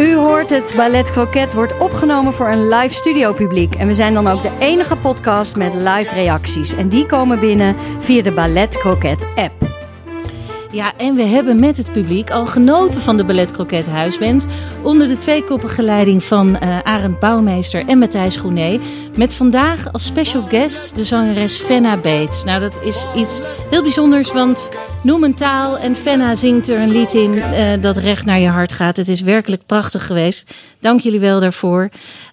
[0.00, 3.74] U hoort het, Ballet Croquet wordt opgenomen voor een live studio publiek.
[3.74, 6.74] En we zijn dan ook de enige podcast met live reacties.
[6.74, 9.69] En die komen binnen via de Ballet Croquet app.
[10.72, 14.46] Ja, en we hebben met het publiek al genoten van de Ballet Croquet Huisband.
[14.82, 18.78] Onder de tweekoppige leiding van eh Arend Bouwmeester en Matthijs Groené.
[19.16, 22.44] Met vandaag als special guest de zangeres Fenna Bates.
[22.44, 23.40] Nou, dat is iets
[23.70, 24.70] heel bijzonders, want
[25.02, 28.48] noem een taal en Fenna zingt er een lied in eh, dat recht naar je
[28.48, 28.96] hart gaat.
[28.96, 30.50] Het is werkelijk prachtig geweest.
[30.80, 31.88] Dank jullie wel daarvoor.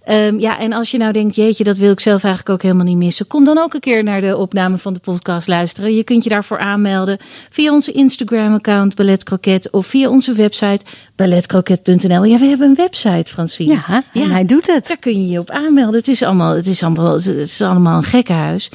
[0.07, 2.85] Ehm, ja, en als je nou denkt, jeetje, dat wil ik zelf eigenlijk ook helemaal
[2.85, 3.27] niet missen.
[3.27, 5.95] Kom dan ook een keer naar de opname van de podcast luisteren.
[5.95, 7.17] Je kunt je daarvoor aanmelden
[7.49, 10.85] via onze Instagram-account Ballet Croquet of via onze website
[11.15, 12.23] balletcroquet.nl.
[12.23, 13.73] Ja, we hebben een website, Francine.
[13.73, 14.87] Ja, en hij doet het.
[14.87, 15.95] Daar kun je je op aanmelden.
[15.95, 18.69] Het is allemaal, het is allemaal, het is allemaal een gekkenhuis.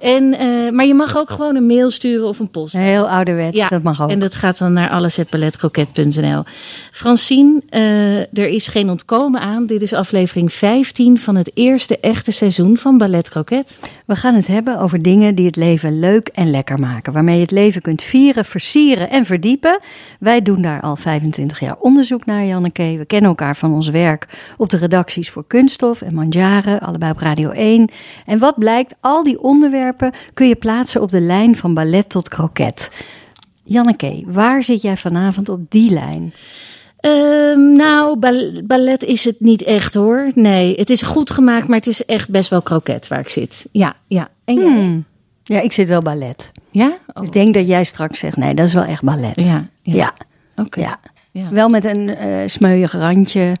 [0.00, 2.72] En, eh, maar je mag ook gewoon een mail sturen of een post.
[2.72, 4.10] Heel ouderwets, Ja, dat mag ook.
[4.10, 6.42] en dat gaat dan naar allesetballetcroquet.nl.
[6.92, 9.66] Francine, eh, er is geen ontkomen aan.
[9.66, 13.78] Dit is aflevering 15 van het eerste echte seizoen van Ballet Croquet.
[14.08, 17.12] We gaan het hebben over dingen die het leven leuk en lekker maken.
[17.12, 19.80] Waarmee je het leven kunt vieren, versieren en verdiepen.
[20.20, 22.94] Wij doen daar al 25 jaar onderzoek naar, Janneke.
[22.98, 27.18] We kennen elkaar van ons werk op de redacties voor Kunststof en Manjaren, allebei op
[27.18, 27.90] Radio 1.
[28.26, 32.28] En wat blijkt, al die onderwerpen kun je plaatsen op de lijn van ballet tot
[32.28, 33.04] kroket.
[33.62, 36.32] Janneke, waar zit jij vanavond op die lijn?
[37.00, 40.30] Ehm, nou, bal- ballet is het niet echt hoor.
[40.34, 43.66] Nee, het is goed gemaakt, maar het is echt best wel kroket waar ik zit.
[43.72, 44.28] Ja, ja.
[44.44, 44.64] En jij?
[44.64, 45.04] Hmm.
[45.44, 46.52] Ja, ik zit wel ballet.
[46.70, 46.92] Ja?
[47.14, 47.24] Oh.
[47.24, 49.44] Ik denk dat jij straks zegt, nee, dat is wel echt ballet.
[49.44, 49.94] Ja, ja.
[49.94, 50.14] ja.
[50.56, 50.80] Oké.
[50.80, 51.00] Ja.
[51.30, 51.48] Ja.
[51.50, 53.52] Wel met een eh smeuig randje.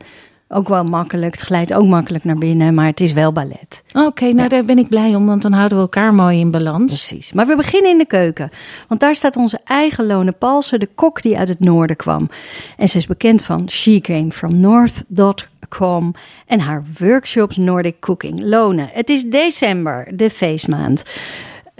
[0.50, 1.34] Ook wel makkelijk.
[1.34, 3.82] Het glijdt ook makkelijk naar binnen, maar het is wel ballet.
[3.92, 6.86] Oké, nou daar ben ik blij om, want dan houden we elkaar mooi in balans.
[6.86, 7.32] Precies.
[7.32, 8.50] Maar we beginnen in de keuken.
[8.88, 12.28] Want daar staat onze eigen Lone Palsen, de kok die uit het noorden kwam.
[12.76, 16.14] En ze is bekend van She Came From North.com
[16.46, 18.40] en haar workshops Nordic Cooking.
[18.42, 21.02] Lone, het is december, de feestmaand.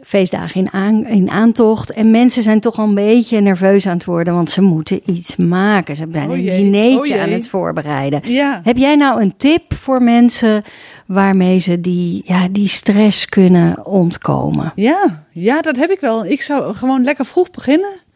[0.02, 1.92] Feestdagen in, aan, in aantocht.
[1.92, 5.36] En mensen zijn toch al een beetje nerveus aan het worden, want ze moeten iets
[5.36, 5.96] maken.
[5.96, 8.20] Ze zijn Oh een dinertje oh aan het voorbereiden.
[8.24, 8.60] Ja.
[8.64, 10.62] Heb jij nou een tip voor mensen
[11.06, 14.72] waarmee ze die, ja, die stress kunnen ontkomen?
[14.74, 16.24] Ja, ja, dat heb ik wel.
[16.24, 18.06] Ik zou gewoon lekker vroeg beginnen.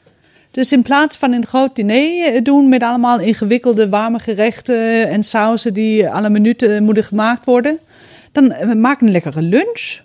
[0.52, 5.22] Dus in plaats van een groot diner eh, doen met allemaal ingewikkelde warme gerechten en
[5.22, 7.78] sauzen die alle minuten moeten gemaakt worden,
[8.32, 10.00] dan eh, maak een lekkere lunch.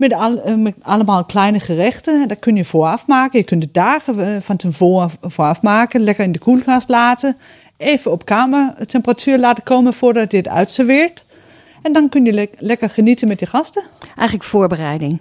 [0.00, 2.28] Met, al, eh, met allemaal kleine gerechten.
[2.28, 3.38] Dat kun je vooraf maken.
[3.38, 6.00] Je kunt de dagen eh, van tevoren vooraf maken.
[6.00, 7.36] Lekker in de koelkast laten.
[7.76, 11.24] Even op kamertemperatuur laten komen voordat je het uitserveert.
[11.82, 13.82] En dan kun je le- lekker genieten met je gasten.
[14.16, 15.20] Eigenlijk voorbereiding.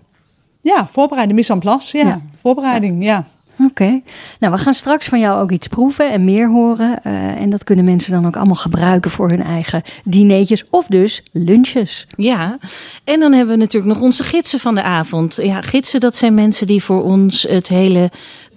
[0.61, 1.97] Ja, voorbereiden, mise en place.
[1.97, 2.21] Ja, Ja.
[2.35, 3.25] voorbereiding, ja.
[3.65, 4.01] Oké.
[4.39, 7.03] Nou, we gaan straks van jou ook iets proeven en meer horen.
[7.03, 11.23] Eh, en dat kunnen mensen dan ook allemaal gebruiken voor hun eigen dineetjes of dus
[11.31, 12.07] lunches.
[12.15, 12.57] Ja,
[13.03, 15.39] en dan hebben we natuurlijk nog onze gidsen van de avond.
[15.41, 18.09] Ja, gidsen, dat zijn mensen die voor ons het hele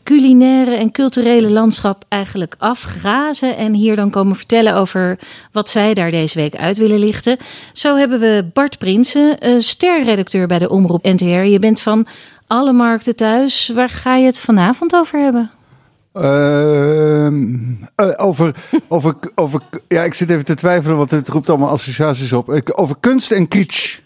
[0.03, 3.57] culinaire en culturele landschap eigenlijk afgrazen.
[3.57, 5.19] En hier dan komen vertellen over
[5.53, 7.37] wat zij daar deze week uit willen lichten.
[7.73, 11.25] Zo hebben we Bart Prinsen, eh, sterredacteur bij de Omroep NTR.
[11.25, 12.07] Je bent van
[12.53, 13.69] alle markten thuis.
[13.75, 15.51] Waar ga je het vanavond over hebben?
[16.13, 17.45] Ehm,
[17.95, 18.55] eh, over,
[18.89, 22.53] over, over, ja, ik zit even te twijfelen, want het roept allemaal associaties op.
[22.53, 23.99] Ik- Over kunst en kitsch.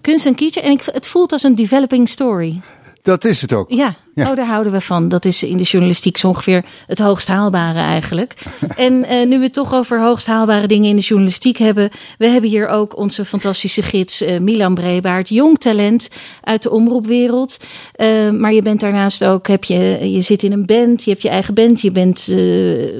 [0.00, 0.62] Kunst en kitchen.
[0.62, 2.60] En ik, het voelt als een developing story.
[3.02, 3.70] Dat is het ook.
[3.72, 4.30] Ja, Ja.
[4.30, 5.08] Oh, daar houden we van.
[5.08, 8.34] Dat is in de journalistiek zo ongeveer het hoogst haalbare eigenlijk.
[8.76, 11.90] en eh, nu we het toch over hoogst haalbare dingen in de journalistiek hebben.
[12.18, 15.28] We hebben hier ook onze fantastische gids eh, Milan Brebaert.
[15.28, 16.08] Jong talent
[16.42, 17.56] uit de omroepwereld.
[17.92, 21.04] Eh, maar je bent daarnaast ook, heb je, je zit in een band.
[21.04, 21.80] Je hebt je eigen band.
[21.80, 22.28] Je bent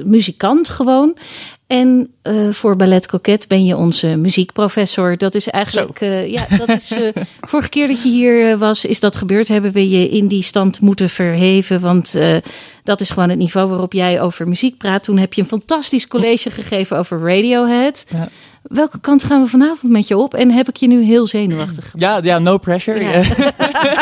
[0.05, 1.17] muzikant gewoon.
[1.71, 5.17] En eh, voor Ballet Coquette ben je onze muziekprofessor.
[5.17, 6.91] Dat is eigenlijk, eh, ja, dat is.
[6.91, 9.47] eh, vorige keer dat je hier was, is dat gebeurd.
[9.47, 11.79] Hebben we je in die stand moeten verheven.
[11.79, 12.15] Want
[12.83, 15.03] dat is gewoon het niveau waarop jij over muziek praat.
[15.03, 18.05] Toen heb je een fantastisch college gegeven over Radiohead.
[18.09, 18.29] Ja.
[18.61, 20.33] Welke kant gaan we vanavond met je op?
[20.33, 22.25] En heb ik je nu heel zenuwachtig gemaakt?
[22.25, 22.99] Ja, ja, no pressure.
[23.03, 23.23] Ja.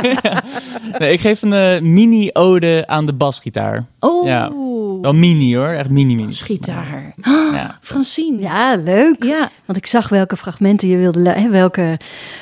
[0.99, 3.85] nee, ik geef een mini-ode aan de basgitaar.
[3.99, 4.51] Oh, Ja.
[5.01, 6.31] Wel mini hoor, echt mini-mini.
[6.33, 7.13] gitaar.
[7.53, 7.77] Ja.
[7.81, 8.39] Francine.
[8.41, 9.23] Ja, leuk.
[9.23, 9.49] Ja.
[9.65, 11.97] Want ik zag welke fragmenten je wilde, hè, welke,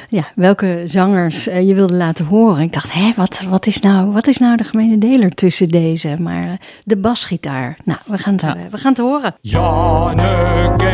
[0.10, 2.62] ja, welke zangers eh, je wilde laten horen.
[2.64, 6.16] Ik dacht, hè, wat, wat, is nou, wat is nou de gemene deler tussen deze?
[6.20, 6.52] Maar eh,
[6.84, 7.78] de basgitaar.
[7.84, 8.56] Nou, we gaan het, Ja.
[8.56, 9.36] eh, we gaan het horen.
[9.42, 10.86] Janneke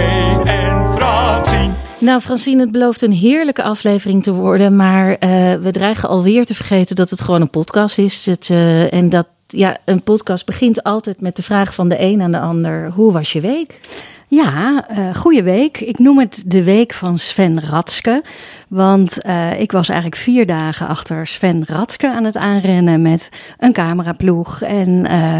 [0.46, 1.72] en Francine.
[1.98, 4.76] Nou, Francine, het belooft een heerlijke aflevering te worden.
[4.76, 8.26] Maar eh, we dreigen alweer te vergeten dat het gewoon een podcast is.
[8.26, 12.22] Het, eh, en dat ja, een podcast begint altijd met de vraag van de een
[12.22, 13.80] aan de ander: hoe was je week?
[14.28, 15.80] Ja, eh goede week.
[15.80, 18.24] Ik noem het de week van Sven Ratske.
[18.68, 23.74] Want eh, ik was eigenlijk vier dagen achter Sven Ratske aan het aanrennen met een
[23.74, 24.62] cameraploeg.
[24.62, 25.40] En eh,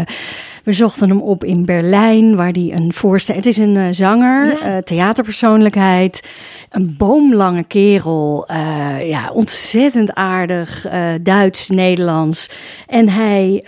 [0.64, 3.44] we zochten hem op in Berlijn, waar hij een voorstelling...
[3.44, 4.60] Het is een eh, zanger, Ja.
[4.60, 6.22] eh, theaterpersoonlijkheid,
[6.70, 8.44] een boomlange kerel.
[8.46, 10.86] eh, ja, ontzettend aardig,
[11.22, 12.50] Duits, Nederlands.
[12.86, 13.62] En hij...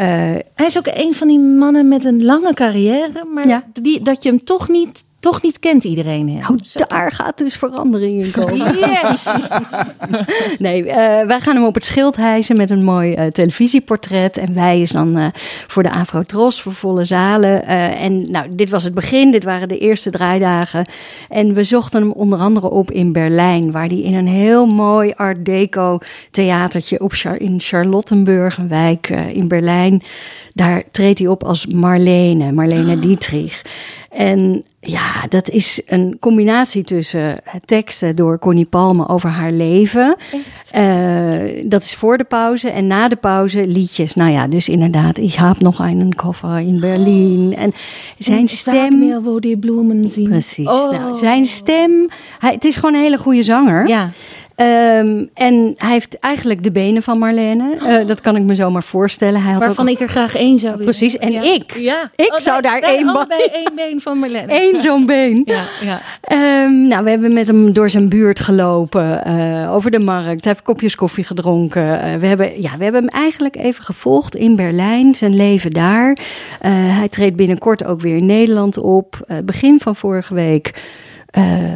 [0.54, 3.64] Hij is ook een van die mannen met een lange carrière, maar Ja.
[3.82, 6.28] die, dat je hem toch niet, toch niet kent, iedereen.
[6.28, 6.38] hem.
[6.38, 6.58] nou,
[6.88, 8.74] daar gaat dus verandering in komen.
[8.86, 9.28] Yes!
[10.58, 14.36] Nee, eh, wij gaan hem op het schild hijsen met een mooi eh, televisieportret.
[14.36, 15.26] En wij is dan eh,
[15.66, 17.66] voor de Afro-Tros, voor volle zalen.
[17.96, 20.86] En nou, dit was het begin, dit waren de eerste draaidagen.
[21.28, 25.12] En we zochten hem onder andere op in Berlijn, waar hij in een heel mooi
[25.16, 25.98] art deco
[26.30, 30.02] theatertje op Char in Charlottenburg, een wijk in Berlijn.
[30.52, 33.62] Daar treedt hij op als Marlene, Marlene Dietrich.
[34.10, 40.16] En ja, dat is een combinatie tussen eh, teksten door Connie Palme over haar leven.
[40.70, 42.70] Eh, dat is voor de pauze.
[42.70, 44.14] En na de pauze liedjes.
[44.14, 47.56] Nou ja, dus inderdaad, ik heb nog een koffer in Berlijn.
[47.56, 47.72] En
[48.18, 48.98] zijn stem...
[48.98, 50.28] meer die bloemen zien.
[50.28, 50.68] Precies.
[50.68, 50.90] Oh.
[50.90, 52.08] Nou, zijn stem...
[52.38, 53.88] Hij, het is gewoon een hele goede zanger.
[53.88, 54.10] Ja.
[54.56, 57.76] Ehm, en hij heeft eigenlijk de benen van Marlene.
[57.76, 59.42] Eh, dat kan ik me zomaar voorstellen.
[59.42, 60.84] Hij had Waarvan ook ik er graag één zou willen.
[60.84, 61.42] Precies, en Ja.
[61.42, 61.76] ik.
[61.76, 62.10] Ja.
[62.16, 64.52] Ik Oh, zou daar één allebei één been van Marlene.
[64.62, 65.42] één zo'n been.
[65.44, 66.00] Ja, ja.
[66.20, 70.44] Ehm, nou, we hebben met hem door zijn buurt gelopen, eh, over de markt.
[70.44, 72.00] Hij heeft kopjes koffie gedronken.
[72.00, 76.18] Eh, we, hebben, ja, we hebben hem eigenlijk even gevolgd in Berlijn, zijn leven daar.
[76.68, 79.26] Hij treedt binnenkort ook weer in Nederland op.
[79.44, 80.72] Begin van vorige week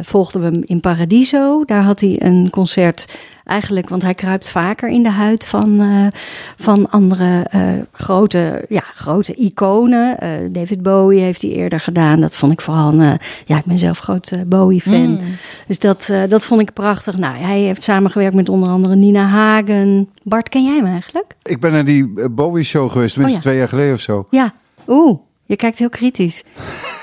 [0.01, 1.63] volgden we hem in Paradiso.
[1.65, 3.17] Daar had hij een concert.
[3.43, 6.19] Eigenlijk, want hij kruipt vaker in de huid van, eh,
[6.55, 7.61] van andere eh,
[7.91, 10.17] grote, ja, grote iconen.
[10.19, 12.21] Eh, David Bowie heeft hij eerder gedaan.
[12.21, 13.13] Dat vond ik vooral een, eh,
[13.45, 15.19] ja, ik ben zelf groot eh, Bowie-fan.
[15.67, 17.17] Dus dat, eh, dat vond ik prachtig.
[17.17, 20.09] Nou, hij heeft samengewerkt met onder andere Nina Hagen.
[20.23, 21.35] Bart, ken jij hem eigenlijk?
[21.43, 23.49] Ik ben naar die eh, Bowie-show geweest, tenminste Oh ja.
[23.49, 24.27] twee jaar geleden of zo.
[24.29, 24.53] Ja.
[24.87, 25.19] Oeh,
[25.51, 26.43] je kijkt heel kritisch.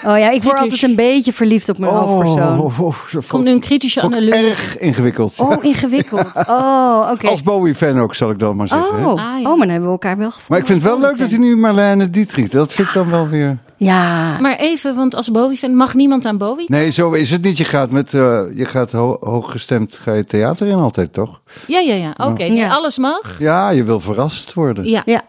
[0.07, 2.59] Oh ja, ik word altijd een beetje verliefd op mijn hoofdpersoon.
[2.61, 4.37] oh, oh, dat Komt nu een kritische analyse.
[4.37, 5.41] erg ingewikkeld.
[5.41, 6.27] Oh, ingewikkeld.
[6.49, 7.27] Oh, oké.
[7.29, 8.99] Als Bowie-fan ook, zal ik dan maar zeggen.
[8.99, 9.07] hè.
[9.07, 9.51] Oh, Ah, ja.
[9.51, 10.47] oh, maar dan hebben we elkaar wel gevonden.
[10.49, 13.11] Maar ik vind het wel leuk dat hij nu Marlene Dietrich, dat vind ik dan
[13.11, 13.59] wel weer...
[13.79, 16.65] Ja, Maar even, want als Bowie-fan mag niemand aan Bowie.
[16.69, 17.57] Nee, zo is het niet.
[17.59, 21.41] Je gaat met, eh, je gaat ho hooggestemd, ga je theater in altijd, toch?
[21.67, 22.15] Ja, ja, ja.
[22.27, 22.69] Oké, Ja.
[22.69, 23.37] alles mag.
[23.39, 24.85] Ja, je wil verrast worden.
[24.85, 25.03] Ja.
[25.07, 25.25] ja.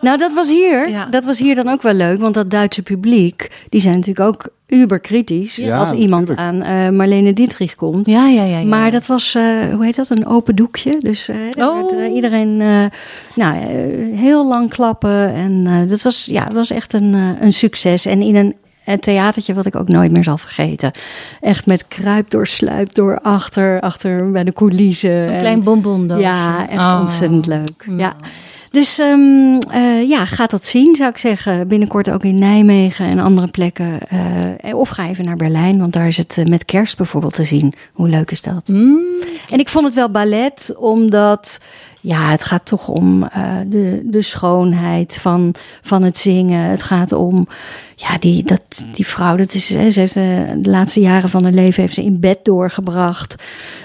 [0.00, 0.88] Nou, dat was hier.
[0.88, 1.06] Ja.
[1.06, 4.48] Dat was hier dan ook wel leuk, want dat Duitse publiek, die zijn natuurlijk ook
[4.70, 6.64] uber kritisch Ja, als iemand natuurlijk.
[6.66, 8.06] aan eh, Marlene Dietrich komt.
[8.06, 8.58] Ja, ja, ja.
[8.58, 8.64] ja.
[8.66, 9.42] Maar dat was, eh,
[9.74, 10.96] hoe heet dat, een open doekje.
[10.98, 11.90] Dus eh, Oh.
[11.90, 12.84] werd, iedereen eh,
[13.34, 13.56] nou,
[14.14, 15.34] heel lang klappen.
[15.34, 18.06] En eh, dat was, ja, het was echt een, een succes.
[18.06, 20.90] En in een, een theatertje wat ik ook nooit meer zal vergeten.
[21.40, 25.22] Echt met kruip door, sluip door, achter, achter bij de coulissen.
[25.22, 26.22] Zo'n En- klein bonbondoosje.
[26.22, 26.98] Ja, echt Oh.
[27.00, 27.86] ontzettend leuk.
[27.96, 28.14] Ja.
[28.70, 31.68] Dus ehm, eh, ja, gaat dat zien, zou ik zeggen.
[31.68, 34.00] Binnenkort ook in Nijmegen en andere plekken.
[34.08, 37.44] Eh, of ga even naar Berlijn, want daar is het eh, met kerst bijvoorbeeld te
[37.44, 37.74] zien.
[37.92, 38.68] Hoe leuk is dat?
[38.68, 39.00] Mm.
[39.50, 41.60] En ik vond het wel ballet, omdat
[42.00, 46.70] ja, het gaat toch om eh, de, de schoonheid van, van het zingen.
[46.70, 47.46] Het gaat om,
[47.96, 50.22] ja, die, dat, die vrouw, dat is, hè, ze heeft eh,
[50.56, 53.34] de laatste jaren van haar leven heeft ze in bed doorgebracht.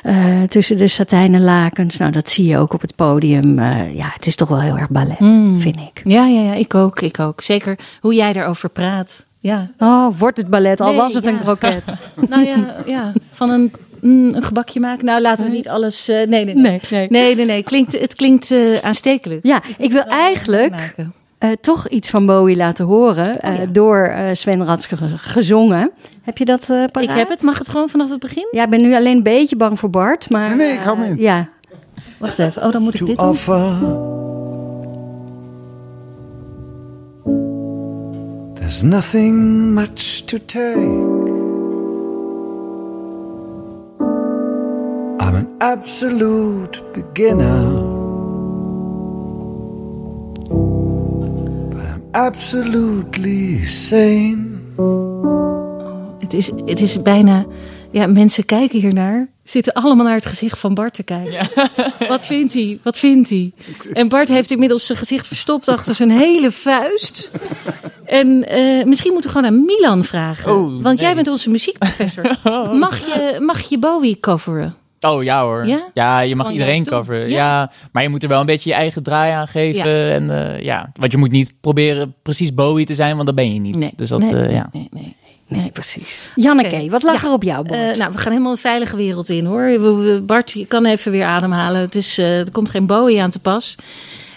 [0.03, 1.97] eh, tussen de satijnen lakens.
[1.97, 3.59] Nou, dat zie je ook op het podium.
[3.93, 5.59] Ja, het is toch wel heel erg ballet, Mm.
[5.59, 6.01] vind ik.
[6.03, 7.41] Ja, ja, ja, ik ook, ik ook.
[7.41, 9.25] Zeker hoe jij daarover praat.
[9.39, 9.71] Ja.
[9.79, 11.31] Oh, wordt het ballet, al Nee, was het ja.
[11.31, 11.83] een kroket.
[12.29, 13.13] Nou ja, ja.
[13.29, 13.71] van een,
[14.05, 15.05] mm, een gebakje maken.
[15.05, 16.07] Nou, laten we niet alles...
[16.07, 16.55] eh, nee, nee, nee.
[16.55, 17.07] Nee, nee.
[17.09, 17.63] Nee, nee, nee.
[17.63, 19.39] Klinkt, het klinkt eh, aanstekelijk.
[19.45, 20.73] Ja, ik wil eigenlijk
[21.37, 23.41] eh, toch iets van Bowie laten horen.
[23.41, 23.65] eh, Oh ja.
[23.65, 25.91] Door eh, Sven Ratske ge- gezongen.
[26.21, 27.09] Heb je dat eh paraat?
[27.09, 27.41] Ik heb het.
[27.41, 28.47] Mag het gewoon vanaf het begin?
[28.51, 30.29] Ja, ik ben nu alleen een beetje bang voor Bart.
[30.29, 31.15] Maar, Nee, nee, ik hou me in.
[31.17, 31.49] Ja,
[32.17, 32.63] Wacht even.
[32.65, 33.27] Oh, dan moet ik to dit doen.
[38.55, 39.35] There's nothing
[39.73, 41.04] much to take.
[45.57, 47.73] Absolute beginner.
[51.69, 54.53] But I'm absolutely sane.
[56.19, 57.45] Het is, het is bijna...
[57.91, 59.27] Ja, mensen kijken hiernaar.
[59.43, 61.47] Zitten allemaal naar het gezicht van Bart te kijken.
[62.07, 62.79] Wat vindt hij?
[62.83, 63.53] Wat vindt hij?
[63.93, 67.31] En Bart heeft inmiddels zijn gezicht verstopt achter zijn hele vuist.
[68.05, 70.55] En eh, misschien moeten we gewoon aan Milan vragen.
[70.55, 72.23] Oh, Want jij bent onze muziekprofessor.
[72.73, 74.75] Mag je, mag je Bowie coveren?
[74.99, 75.65] Oh ja hoor.
[75.93, 76.19] Ja?
[76.21, 77.29] je mag Gewoon iedereen coveren.
[77.29, 77.35] Ja.
[77.35, 77.71] Ja.
[77.91, 79.89] maar je moet er wel een beetje je eigen draai aan geven.
[79.89, 80.13] Ja.
[80.13, 80.89] En, eh, ja.
[80.93, 83.75] Want je moet niet proberen precies Bowie te zijn, want dat ben je niet.
[83.77, 83.91] Nee.
[83.95, 84.69] Dus dat, nee, eh, nee, ja.
[84.73, 85.15] nee, nee,
[85.47, 86.19] nee, precies.
[86.35, 87.27] Janneke, wat lag Ja.
[87.27, 87.91] er op jou, Bart?
[87.91, 89.79] Eh, nou, we gaan helemaal een veilige wereld in hoor.
[90.23, 91.81] Bart, je kan even weer ademhalen.
[91.81, 93.75] Het is, eh, er komt geen Bowie aan te pas.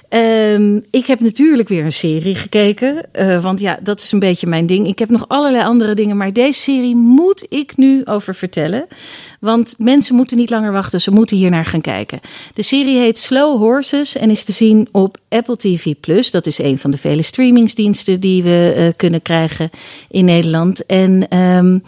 [0.08, 3.12] Ehm, ik heb natuurlijk weer een serie gekeken.
[3.12, 4.86] eh, want ja, dat is een beetje mijn ding.
[4.86, 6.16] Ik heb nog allerlei andere dingen.
[6.16, 8.86] Maar deze serie moet ik nu over vertellen.
[9.38, 11.00] Want mensen moeten niet langer wachten.
[11.00, 12.20] Ze moeten hier naar gaan kijken.
[12.54, 15.94] De serie heet Slow Horses en is te zien op Apple TV+.
[16.30, 19.70] Dat is een van de vele streamingsdiensten die we eh, kunnen krijgen
[20.08, 20.86] in Nederland.
[20.86, 21.28] En...
[21.28, 21.78] ehm,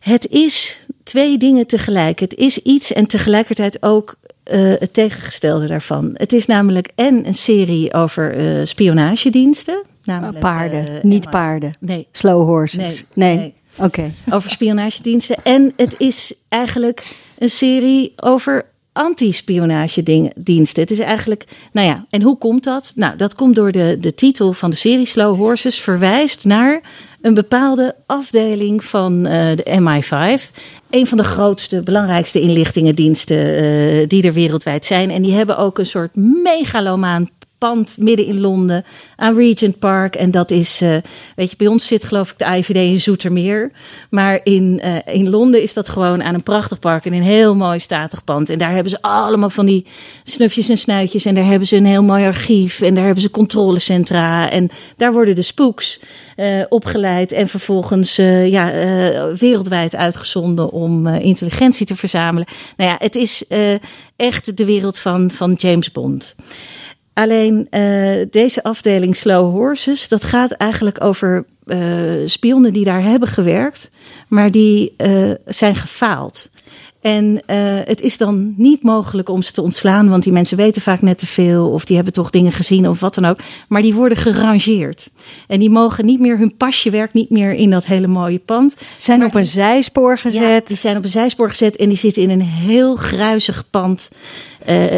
[0.00, 2.18] het is twee dingen tegelijk.
[2.18, 6.10] Het is iets en tegelijkertijd ook eh, het tegengestelde daarvan.
[6.14, 9.82] Het is namelijk en een serie over eh, spionagediensten.
[10.04, 11.72] Namelijk, paarden, eh, niet paarden.
[11.80, 12.82] Nee, Slow horses.
[12.82, 13.36] Nee, Nee.
[13.36, 13.54] nee.
[13.76, 14.12] Oké.
[14.30, 15.36] over spionagediensten.
[15.42, 20.82] En het is eigenlijk een serie over anti-spionagediensten.
[20.82, 22.92] Het is eigenlijk, nou ja, en hoe komt dat?
[22.94, 26.82] Nou, dat komt door de, de titel van de serie Slow Horses verwijst naar
[27.20, 30.60] een bepaalde afdeling van eh, de MI5.
[30.90, 35.10] Een van de grootste, belangrijkste inlichtingendiensten eh, die er wereldwijd zijn.
[35.10, 37.28] En die hebben ook een soort megalomaan
[37.62, 38.84] pand midden in Londen
[39.16, 40.14] aan Regent Park.
[40.14, 40.96] En dat is, eh,
[41.36, 43.70] weet je, bij ons zit geloof ik de IVD in Zoetermeer.
[44.10, 47.56] Maar in, eh, in Londen is dat gewoon aan een prachtig park en een heel
[47.56, 48.50] mooi statig pand.
[48.50, 49.86] En daar hebben ze allemaal van die
[50.24, 51.24] snufjes en snuitjes.
[51.24, 52.80] En daar hebben ze een heel mooi archief.
[52.80, 54.50] En daar hebben ze controlecentra.
[54.50, 56.00] En daar worden de spooks
[56.36, 57.32] eh, opgeleid.
[57.32, 58.16] En vervolgens
[58.46, 58.72] ja,
[59.38, 62.46] wereldwijd uitgezonden om intelligentie te verzamelen.
[62.76, 63.44] Nou ja, het is
[64.16, 66.34] echt de wereld van, van James Bond.
[67.14, 71.80] Alleen eh, deze afdeling Slow Horses, dat gaat eigenlijk over eh,
[72.24, 73.90] spionnen die daar hebben gewerkt,
[74.28, 76.50] maar die eh, zijn gefaald.
[77.00, 77.42] En
[77.84, 81.18] het is dan niet mogelijk om ze te ontslaan, want die mensen weten vaak net
[81.18, 83.38] te veel of die hebben toch dingen gezien of wat dan ook.
[83.68, 85.10] Maar die worden gerangeerd.
[85.46, 88.76] En die mogen niet meer, hun pasje werkt niet meer in dat hele mooie pand.
[88.98, 90.66] Zijn Maar- op een zijspoor Ja, gezet.
[90.66, 94.10] die zijn op een zijspoor gezet en die zitten in een heel gruizig pand.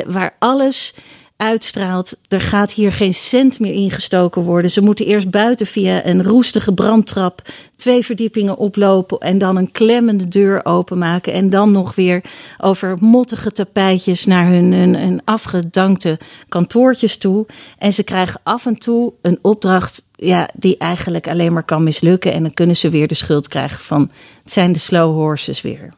[0.06, 0.94] waar alles
[1.36, 2.16] uitstraalt.
[2.28, 4.70] Er gaat hier geen cent meer ingestoken worden.
[4.70, 7.42] Ze moeten eerst buiten via een roestige brandtrap
[7.76, 11.32] twee verdiepingen oplopen en dan een klemmende deur openmaken.
[11.32, 12.24] En dan nog weer
[12.58, 17.46] over mottige tapijtjes naar hun, hun, afgedankte kantoortjes toe.
[17.78, 22.32] En ze krijgen af en toe een opdracht ja, die eigenlijk alleen maar kan mislukken.
[22.32, 24.10] En dan kunnen ze weer de schuld krijgen van
[24.42, 25.92] het zijn de slow horses weer.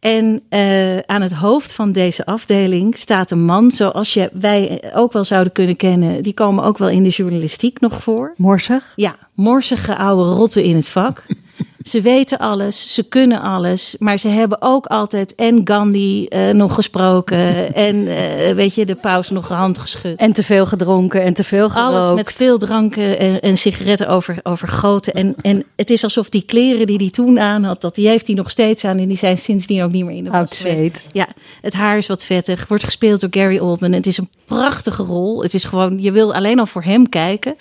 [0.00, 5.12] En eh, aan het hoofd van deze afdeling staat een man zoals je, wij ook
[5.12, 6.22] wel zouden kunnen kennen.
[6.22, 8.34] Die komen ook wel in de journalistiek nog voor.
[8.36, 8.92] Morsig.
[8.96, 11.26] Ja, morsige oude rotten in het vak.
[11.88, 16.74] Ze weten alles, ze kunnen alles, maar ze hebben ook altijd en Gandhi eh, nog
[16.74, 17.38] gesproken
[17.88, 20.18] en eh, weet je, de paus nog hand geschud.
[20.18, 21.94] En te veel gedronken en te veel gerookt.
[21.94, 25.12] Alles met veel dranken en, en sigaretten over, overgoten.
[25.12, 28.26] En, en het is alsof die kleren die hij toen aan had, dat die heeft
[28.26, 28.98] hij nog steeds aan.
[28.98, 31.02] En die zijn sindsdien ook niet meer in de was zweet.
[31.12, 31.28] Ja,
[31.62, 32.68] het haar is wat vettig.
[32.68, 33.92] Wordt gespeeld door Gary Oldman.
[33.92, 35.42] Het is een prachtige rol.
[35.42, 37.56] Het is gewoon, je wil alleen al voor hem kijken.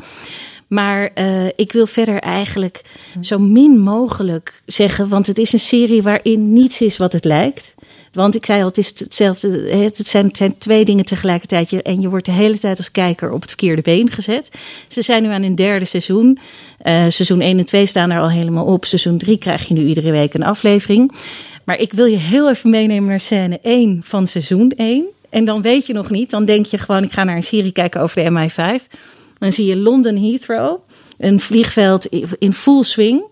[0.67, 2.81] Maar eh, ik wil verder eigenlijk
[3.21, 5.09] zo min mogelijk zeggen.
[5.09, 7.75] Want het is een serie waarin niets is wat het lijkt.
[8.11, 9.47] Want ik zei al, het is hetzelfde.
[9.75, 11.81] Het zijn, twee dingen tegelijkertijd.
[11.81, 14.49] En je wordt de hele tijd als kijker op het verkeerde been gezet.
[14.87, 16.39] Ze zijn nu aan hun derde seizoen.
[16.77, 18.85] Eh, seizoen 1 en 2 staan er al helemaal op.
[18.85, 21.11] Seizoen 3 krijg je nu iedere week een aflevering.
[21.63, 25.05] Maar ik wil je heel even meenemen naar scène 1 van seizoen 1.
[25.29, 26.29] En dan weet je nog niet.
[26.29, 28.83] Dan denk je gewoon, ik ga naar een serie kijken over de MI5.
[29.39, 30.79] Dan zie je London Heathrow.
[31.17, 32.05] Een vliegveld
[32.39, 33.23] in full swing.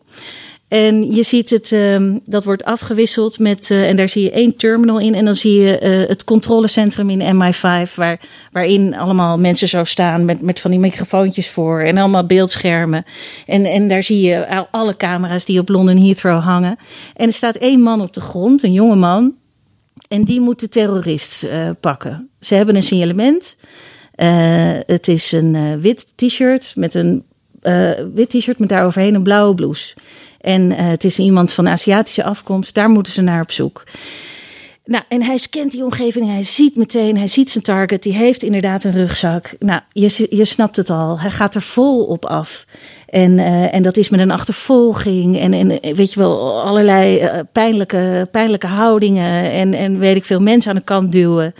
[0.68, 4.56] En je ziet het, ehm, dat wordt afgewisseld met, eh, en daar zie je één
[4.56, 5.16] terminal in.
[5.16, 8.22] En dan zie je eh, het controlecentrum in MI5, waar,
[8.52, 13.04] waarin allemaal mensen zo staan met, met van die microfoontjes voor en allemaal beeldschermen.
[13.46, 16.78] En, en daar zie je al- alle camera's die op London Heathrow hangen.
[17.16, 19.34] En er staat één man op de grond, een jonge man.
[20.08, 22.30] En die moet de terrorist eh, pakken.
[22.40, 23.56] Ze hebben een signalement.
[24.16, 27.24] Eh, het is een eh, wit t-shirt met een
[27.62, 29.94] eh, wit t-shirt met daaroverheen een blauwe blouse.
[30.42, 32.74] En het is iemand van Aziatische afkomst.
[32.74, 33.84] Daar moeten ze naar op zoek.
[34.86, 36.32] Nou, en hij scant die omgeving.
[36.32, 38.04] Hij ziet meteen, hij ziet zijn target.
[38.04, 39.56] Die heeft inderdaad een rugzak.
[39.60, 41.20] Nou, je, je snapt het al.
[41.20, 42.66] Hij gaat er vol op af.
[43.10, 43.40] En,
[43.72, 45.40] en dat is met een achtervolging.
[45.40, 49.52] En, en weet je wel, allerlei pijnlijke, pijnlijke houdingen.
[49.52, 51.54] En, en weet ik veel, mensen aan de kant duwen.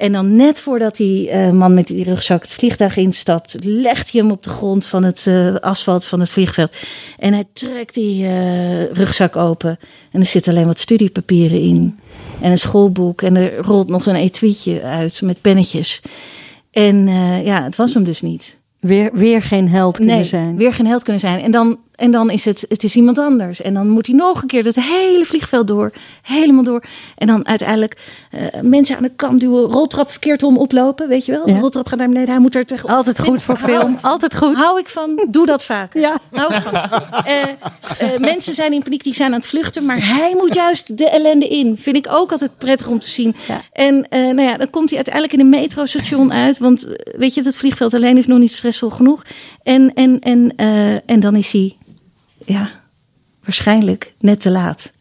[0.00, 4.20] En dan net voordat die eh, man met die rugzak het vliegtuig instapt, legt hij
[4.20, 6.76] hem op de grond van het eh, asfalt van het vliegveld.
[7.18, 9.78] En hij trekt die eh, rugzak open.
[10.12, 11.98] En er zitten alleen wat studiepapieren in.
[12.40, 13.22] En een schoolboek.
[13.22, 16.02] En er rolt nog een etuietje uit met pennetjes.
[16.70, 17.08] En
[17.44, 18.60] ja, het was hem dus niet.
[18.78, 20.56] Weer, weer geen held kunnen Nee, zijn.
[20.56, 21.40] weer geen held kunnen zijn.
[21.40, 23.62] En dan, en dan is het, het is iemand anders.
[23.62, 25.92] En dan moet hij nog een keer dat hele vliegveld door.
[26.22, 26.82] Helemaal door.
[27.16, 27.96] En dan uiteindelijk
[28.30, 29.70] eh, mensen aan de kant duwen.
[29.70, 31.48] Roltrap verkeerd om oplopen, weet je wel.
[31.48, 31.58] Ja.
[31.58, 32.30] Roltrap gaat naar beneden.
[32.30, 33.98] Hij moet er tegen Altijd goed voor film.
[34.00, 34.56] Altijd goed.
[34.56, 35.26] Hou ik van.
[35.28, 36.00] Doe dat vaker.
[36.00, 36.18] Ja.
[36.30, 36.72] Hou ik van.
[37.24, 39.84] Eh, eh, mensen zijn in paniek, die zijn aan het vluchten.
[39.84, 41.76] Maar hij moet juist de ellende in.
[41.76, 43.34] Vind ik ook altijd prettig om te zien.
[43.48, 43.62] Ja.
[43.72, 46.58] En nou ja, dan komt hij uiteindelijk in een metrostation uit.
[46.58, 49.22] Want weet je, dat vliegveld alleen is nog niet stressvol genoeg.
[49.62, 50.56] En, en, en,
[51.06, 51.76] en dan is hij,
[52.50, 52.70] ja,
[53.44, 54.92] waarschijnlijk net te laat.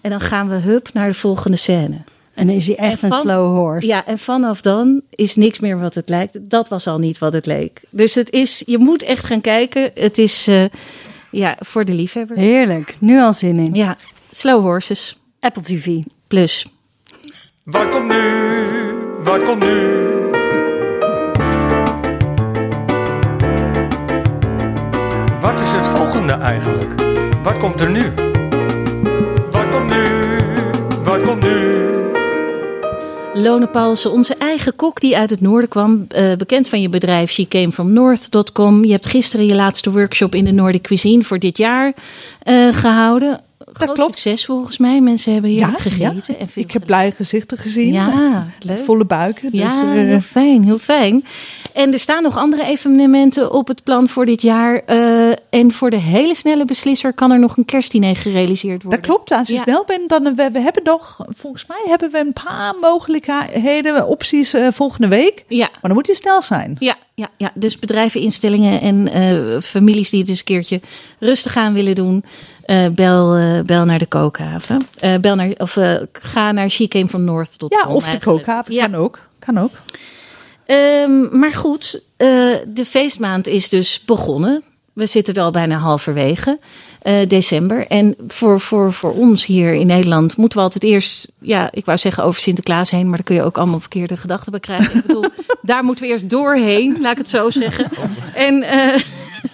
[0.00, 1.98] En dan gaan we hup naar de volgende scène.
[2.34, 3.86] En dan is hij echt En een slow horse.
[3.86, 6.50] Ja, en vanaf dan is niks meer wat het lijkt.
[6.50, 7.82] Dat was al niet wat het leek.
[7.90, 9.90] Dus het is, je moet echt gaan kijken.
[9.94, 10.64] Het is, eh,
[11.30, 12.36] ja, voor de liefhebber.
[12.36, 12.96] Heerlijk.
[12.98, 13.74] Nu al zin in.
[13.74, 13.96] Ja,
[14.30, 15.98] Slow Horses Apple TV.
[16.26, 16.66] plus.
[17.62, 18.22] Wat komt nu?
[19.18, 20.17] Wat komt nu?
[26.18, 26.94] Volgende eigenlijk?
[27.42, 28.02] Wat komt er nu?
[29.50, 30.04] Wat komt nu?
[31.02, 31.76] Wat komt nu?
[33.34, 36.04] Lone Paulsen, onze eigen kok die uit het noorden kwam.
[36.08, 38.84] eh, bekend van je bedrijf She Came From North.com.
[38.84, 41.92] Je hebt gisteren je laatste workshop in de Nordic Cuisine voor dit jaar
[42.42, 43.40] eh, gehouden.
[43.72, 44.18] Groot klopt.
[44.18, 45.00] succes volgens mij.
[45.00, 46.38] Mensen hebben hier Ja, gegeten.
[46.38, 47.92] En veel Ik heb blij gezichten gezien.
[47.92, 48.78] Ja, leuk.
[48.78, 49.50] Volle buiken.
[49.50, 51.24] Dus, Ja, eh, heel fijn, heel fijn.
[51.72, 54.82] En er staan nog andere evenementen op het plan voor dit jaar.
[54.86, 59.00] eh, en voor de hele snelle beslisser kan er nog een kerstdiner gerealiseerd worden.
[59.00, 59.30] Dat klopt.
[59.32, 59.60] Als je Ja.
[59.62, 64.54] snel bent, dan we, we hebben nog, volgens mij hebben we een paar mogelijkheden, opties
[64.54, 65.44] eh, volgende week.
[65.48, 66.76] Ja, Maar dan moet je snel zijn.
[66.78, 67.50] ja, ja, ja.
[67.54, 70.80] Dus bedrijven, instellingen en eh, families die het eens een keertje
[71.18, 72.24] rustig aan willen doen.
[72.92, 74.86] bel, bel naar de kookhaven.
[75.20, 75.76] Bel naar, of
[76.12, 78.24] ga naar shecamefromnorth.com Ja, of de eigenlijk.
[78.44, 78.84] kookhaven Ja.
[78.86, 79.18] kan ook.
[79.38, 79.70] Kan ook.
[80.68, 82.28] Ehm, maar goed, eh,
[82.66, 84.62] de feestmaand is dus begonnen.
[84.92, 86.58] We zitten er al bijna halverwege
[87.02, 87.86] eh, december.
[87.86, 91.98] En voor, voor, voor ons hier in Nederland moeten we altijd eerst, ja, ik wou
[91.98, 94.96] zeggen over Sinterklaas heen, maar daar kun je ook allemaal verkeerde gedachten bij krijgen.
[94.96, 95.30] Ik bedoel,
[95.62, 97.90] daar moeten we eerst doorheen, laat ik het zo zeggen.
[98.34, 99.00] En eh,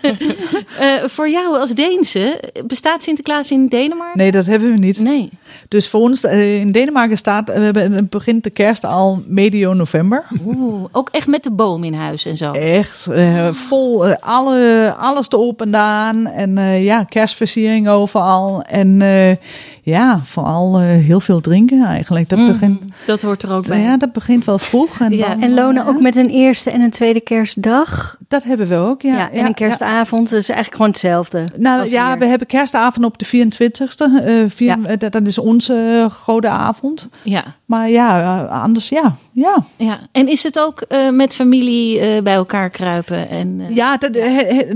[0.79, 4.19] eh, voor jou als Deense, bestaat Sinterklaas in Denemarken?
[4.19, 4.99] Nee, dat hebben we niet.
[4.99, 5.31] Nee.
[5.69, 10.25] Dus voor ons eh, in Denemarken staat, we hebben, begint de kerst al medio november.
[10.47, 12.53] Oeh, ook echt met de boom in huis en zo.
[12.53, 16.27] Echt eh, vol, eh, alle, alles erop en aan.
[16.27, 18.63] En eh, ja, kerstversiering overal.
[18.63, 19.37] En eh,
[19.85, 22.29] ja, vooral eh, heel veel drinken eigenlijk.
[22.29, 23.81] Dat, Mhm, begint, dat hoort er ook bij.
[23.81, 25.01] ja, dat begint wel vroeg.
[25.01, 28.17] En, Ja, dan, En Lona eh, ook met een eerste en een tweede kerstdag.
[28.29, 29.17] Dat hebben we ook, ja.
[29.17, 30.29] Ja, en een kerstavond.
[30.29, 31.45] Dus eigenlijk gewoon hetzelfde.
[31.59, 32.19] Nou ja, hier.
[32.19, 34.23] we hebben kerstavond op de 24ste.
[34.25, 34.97] eh, vier, Ja.
[34.97, 37.09] dat, dat is onze grote avond.
[37.23, 37.45] Ja.
[37.75, 39.17] Maar ja, eh, anders ja.
[39.33, 43.29] Ja, Ja, en is het ook eh, met familie eh, bij elkaar kruipen?
[43.29, 44.19] En, ja dat,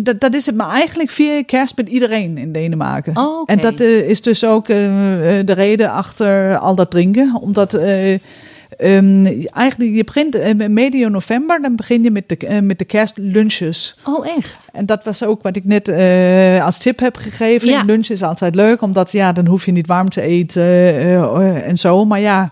[0.00, 0.54] dat, dat is het.
[0.54, 3.16] Maar eigenlijk vier je kerst met iedereen in Denemarken.
[3.16, 3.42] Oh.
[3.46, 7.38] En dat is dus ook de reden achter al dat drinken.
[7.40, 8.12] Omdat eh,
[8.76, 13.96] ehm, eigenlijk je begint medio november, dan begin je met de, met de kerstlunches.
[14.04, 14.68] Oh, echt?
[14.72, 15.88] En dat was ook wat ik net
[16.62, 17.68] als tip heb gegeven.
[17.68, 17.82] Ja.
[17.82, 20.64] Lunch is altijd leuk, omdat ja, dan hoef je niet warm te eten
[21.64, 22.04] en zo.
[22.04, 22.50] Maar ja,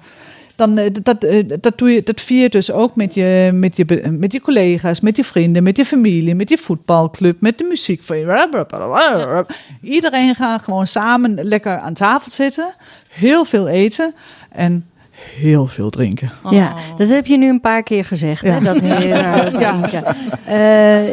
[0.57, 3.77] dan, eh, dat, eh, dat, doe je, dat vier je dus ook met je, met,
[3.77, 7.59] je, be- met je collega's, met je vrienden, met je familie, met je voetbalclub, met
[7.59, 8.03] de muziek.
[8.03, 9.47] je.
[9.83, 12.75] Iedereen gaat gewoon samen lekker aan tafel zitten,
[13.09, 14.14] heel veel eten
[14.51, 14.87] en
[15.34, 16.30] heel veel drinken.
[16.50, 18.42] Ja, dat heb je nu een paar keer gezegd.
[18.42, 18.54] Hè?
[18.56, 18.60] Ja.
[18.60, 20.04] Dat heel drinken.
[20.44, 21.08] Eh,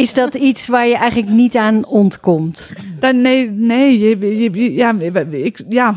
[0.00, 2.72] is dat iets waar je eigenlijk niet aan ontkomt?
[2.98, 4.94] Dan, nee, nee, je, je- je- ja,
[5.30, 5.94] ik, ja,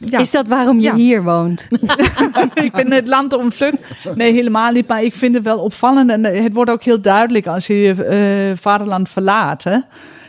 [0.00, 0.18] ja.
[0.18, 0.94] Is dat waarom je Ja.
[0.94, 1.68] hier woont?
[2.64, 4.06] ik ben het land ontvlucht.
[4.14, 4.88] Nee, helemaal niet.
[4.88, 6.10] Maar ik vind het wel opvallend.
[6.10, 9.64] En eh, het wordt ook heel duidelijk als je je eh, vaderland verlaat.
[9.64, 9.78] Hè?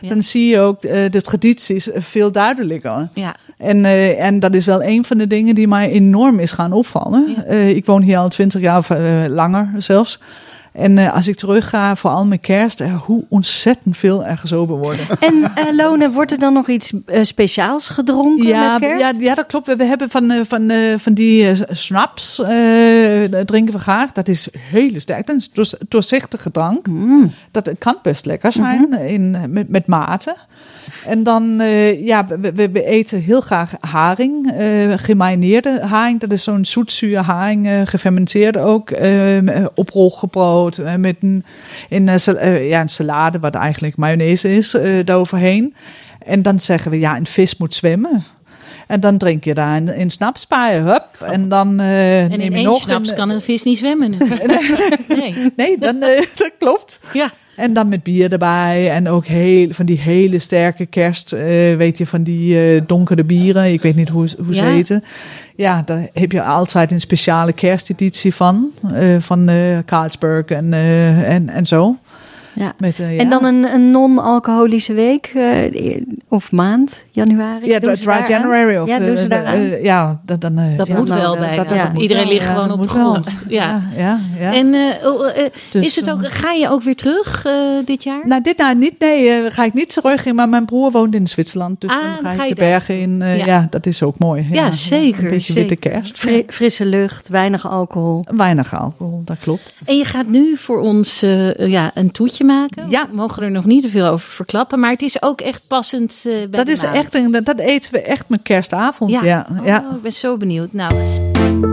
[0.08, 3.08] Dan zie je ook eh, de tradities veel duidelijker.
[3.12, 3.34] Ja.
[3.56, 6.72] En, eh, en dat is wel een van de dingen die mij enorm is gaan
[6.72, 7.46] opvallen.
[7.46, 10.20] Eh, ik woon hier al twintig jaar, of, eh, langer zelfs.
[10.76, 14.76] En eh, als ik terug ga, vooral met kerst, eh, hoe ontzettend veel er gezopen
[14.76, 15.06] worden.
[15.20, 19.00] En eh, Lone, wordt er dan nog iets speciaals gedronken Ja, met kerst?
[19.02, 19.66] ja, ja, dat klopt.
[19.76, 22.34] We hebben van, van, van die snaps,
[23.44, 24.12] drinken we graag.
[24.12, 25.26] Dat is hele sterk.
[25.26, 26.86] Dat is doors- doorzichtige drank.
[26.86, 27.30] Mm.
[27.50, 29.00] Dat kan best lekker zijn Mhm.
[29.02, 30.34] in, met, met mate.
[31.06, 31.62] En dan,
[32.00, 34.52] ja, we, we, we eten heel graag haring,
[34.96, 36.20] gemarineerde haring.
[36.20, 39.64] Dat is zo'n zoetzuur haring, gefermenteerd ook, eh,
[40.98, 41.44] met een,
[41.88, 45.74] in, eh, eh, ja, een salade, wat eigenlijk mayonaise is, eh daaroverheen.
[46.18, 48.24] En dan zeggen we, ja, een vis moet zwemmen.
[48.86, 51.06] En dan drink je daar een, een hup.
[51.20, 53.78] En dan eh En neem in je één nog snaps een, kan een vis niet
[53.78, 54.10] zwemmen.
[55.08, 55.52] nee.
[55.56, 56.00] Nee, dan,
[56.36, 57.00] dat klopt.
[57.12, 57.30] Ja.
[57.56, 58.90] En dan met bier erbij.
[58.90, 61.32] En ook heel, van die hele sterke kerst.
[61.32, 61.40] eh,
[61.76, 63.72] weet je, van die eh, donkere bieren.
[63.72, 64.68] Ik weet niet hoe, hoe ze Ja.
[64.68, 65.04] heten.
[65.56, 68.70] Ja, daar heb je altijd een speciale kersteditie van.
[68.94, 69.50] eh, van
[69.84, 70.72] Carlsberg en,
[71.24, 71.96] en, en zo.
[72.56, 72.72] Ja.
[72.78, 73.20] Met, eh, ja.
[73.20, 77.66] En dan een, een non-alcoholische week eh, of maand, januari?
[77.66, 78.22] Ja, Doen dry?
[78.26, 78.76] January.
[78.76, 79.82] Of, ja, doen ze eh, daaraan?
[79.82, 82.82] ja, dat, dan, eh, Dat ja, moet wel dat moet Iedereen ligt ja, gewoon op
[82.82, 83.30] de grond.
[83.48, 83.64] Ja.
[83.66, 84.54] Ja, ja, ja.
[84.54, 85.26] En eh, oh,
[85.70, 87.52] Dus, is het ook, ga je ook weer terug eh,
[87.84, 88.20] dit jaar?
[88.26, 88.98] Nou, dit nou niet.
[88.98, 90.34] Nee, ga ik niet terug in.
[90.34, 91.80] Maar mijn broer woont in Zwitserland.
[91.80, 93.18] Dus Ah, dan ga ga ik de bergen in.
[93.18, 93.34] Ja.
[93.34, 93.66] ja.
[93.70, 94.46] dat is ook mooi.
[94.50, 95.68] Ja, zeker, Een beetje zeker.
[95.68, 96.18] witte kerst.
[96.18, 98.24] Fri- frisse lucht, weinig alcohol.
[98.36, 99.74] Weinig alcohol, dat klopt.
[99.84, 101.20] En je gaat nu voor ons
[101.56, 102.90] ja, een toetje maken.
[102.90, 103.06] Ja.
[103.10, 104.80] We mogen er nog niet te veel over verklappen.
[104.80, 106.96] Maar het is ook echt passend eh, bij Dat de is maand.
[106.96, 109.10] echt een, dat, dat eten we echt met kerstavond.
[109.10, 109.84] Ja, Ja, ja.
[109.90, 110.72] Oh, ik ben zo benieuwd.
[110.72, 110.94] Nou,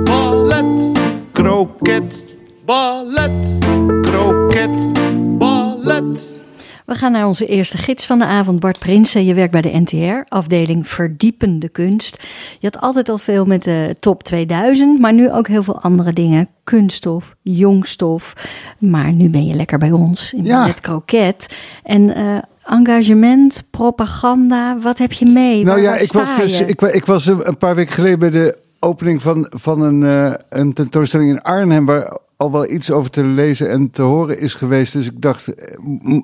[0.04, 0.92] Ballet,
[1.32, 2.26] kroket,
[2.66, 3.58] ballet,
[4.02, 4.94] kroket,
[5.38, 6.43] ballet.
[6.86, 9.26] We gaan naar onze eerste gids van de avond, Bart Prinsen.
[9.26, 12.24] Je werkt bij de NTR, afdeling Verdiepende Kunst.
[12.60, 16.14] Je had altijd al veel met de top 2000, maar nu ook heel veel andere
[16.14, 16.48] dingen.
[16.64, 18.34] Kunststof, jongstof.
[18.78, 20.68] Maar nu ben je lekker bij ons in Ja.
[20.68, 21.56] het kroket.
[21.84, 25.64] En eh, engagement, propaganda, wat heb je mee?
[25.64, 27.94] Nou Waar- ja, waar ik was, dus, ik, wa- ik was een een paar weken
[27.94, 31.86] geleden bij de opening van, van een, eh, een tentoonstelling in Arnhem...
[31.86, 34.94] waar al wel iets over te lezen en te horen is geweest.
[34.94, 36.20] Dus ik dacht, eh,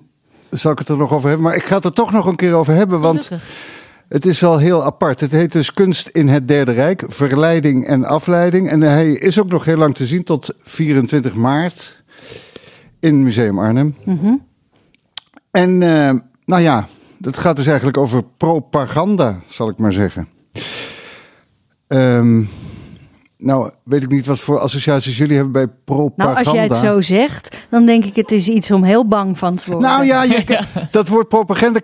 [0.49, 1.47] zal ik het er nog over hebben?
[1.47, 3.25] Maar ik ga het er toch nog een keer over hebben, want...
[3.25, 3.77] gelukkig.
[4.09, 5.19] Het is wel heel apart.
[5.19, 8.69] Het heet dus Kunst in het Derde Rijk, verleiding en afleiding.
[8.69, 12.03] En hij is ook nog heel lang te zien, tot 24 maart
[12.99, 13.95] in Museum Arnhem.
[14.05, 14.33] Mhm.
[15.51, 16.11] En eh,
[16.45, 16.87] nou ja,
[17.21, 20.27] het gaat dus eigenlijk over propaganda, zal ik maar zeggen.
[21.87, 22.43] Ehm,
[23.41, 26.23] nou, weet ik niet wat voor associaties jullie hebben bij propaganda.
[26.23, 29.37] Nou, als jij het zo zegt, dan denk ik het is iets om heel bang
[29.37, 29.89] van te worden.
[29.89, 30.59] Nou ja, je,
[30.91, 31.79] dat woord propaganda,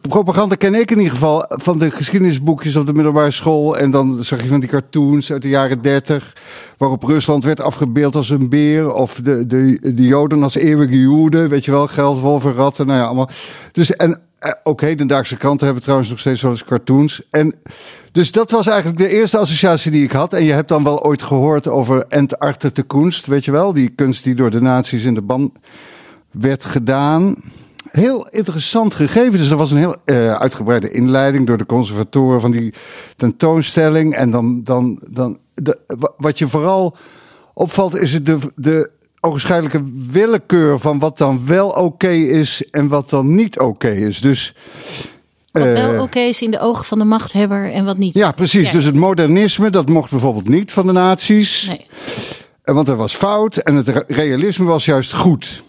[0.00, 3.78] propaganda ken ik in ieder geval van de geschiedenisboekjes op de middelbare school.
[3.78, 6.36] En dan zag je van die cartoons uit de jaren dertig,
[6.76, 8.92] waarop Rusland werd afgebeeld als een beer.
[8.92, 12.98] Of de, de, de Joden als eeuwige Joden, weet je wel, geld, wolven, ratten, nou
[12.98, 13.30] ja, allemaal.
[13.72, 14.20] Dus, en
[14.64, 17.22] ook hedendaagse kranten hebben trouwens nog steeds wel eens cartoons.
[17.30, 17.54] En
[18.12, 20.32] dus dat was eigenlijk de eerste associatie die ik had.
[20.32, 23.72] En je hebt dan wel ooit gehoord over Entartete kunst, weet je wel?
[23.72, 25.52] Die kunst die door de nazi's in de ban
[26.30, 27.36] werd gedaan.
[27.90, 29.38] Heel interessant gegeven.
[29.38, 32.74] Dus er was een heel eh, uitgebreide inleiding door de conservatoren van die
[33.16, 34.14] tentoonstelling.
[34.14, 36.96] En dan, dan, dan de, wa- wat je vooral
[37.54, 38.90] opvalt, is het de, de
[39.26, 44.20] ogenschijnlijke willekeur van wat dan wel oké is en wat dan niet oké is.
[44.20, 44.54] Dus.
[45.52, 48.14] Wat wel eh, oké is in de ogen van de machthebber en wat niet.
[48.14, 48.66] ja, precies.
[48.66, 48.72] Ja.
[48.72, 51.66] Dus het modernisme, dat mocht bijvoorbeeld niet van de nazi's.
[51.68, 51.86] Nee.
[52.62, 53.56] Eh, Want dat was fout.
[53.56, 55.62] En het re- realisme was juist goed.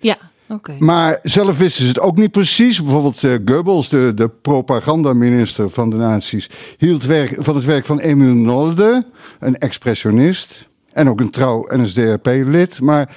[0.00, 0.16] Ja,
[0.48, 0.72] oké.
[0.78, 2.82] Maar zelf wisten ze het ook niet precies.
[2.82, 7.98] Bijvoorbeeld eh, Goebbels, de, de propagandaminister van de nazi's, hield werk, van het werk van
[7.98, 9.06] Emil Nolde,
[9.40, 10.68] een expressionist.
[10.92, 12.80] En ook een trouw NSDAP-lid.
[12.80, 13.16] Maar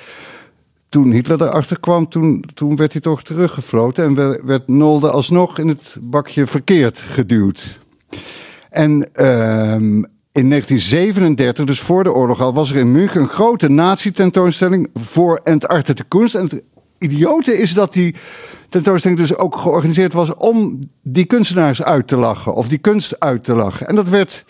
[0.90, 4.04] toen Hitler erachter kwam, toen, toen werd hij toch teruggefloten.
[4.06, 7.80] En we- werd Nolde alsnog in het bakje verkeerd geduwd.
[8.70, 13.70] En ehm, in 1937, dus voor de oorlog al, was er in München een grote
[13.70, 16.36] nazi-tentoonstelling voor Entartete Kunst.
[16.36, 16.62] En het
[17.00, 18.16] idiote is dat die
[18.70, 22.54] tentoonstelling dus ook georganiseerd was om die kunstenaars uit te lachen.
[22.54, 23.88] Of die kunst uit te lachen.
[23.88, 24.46] En dat werd,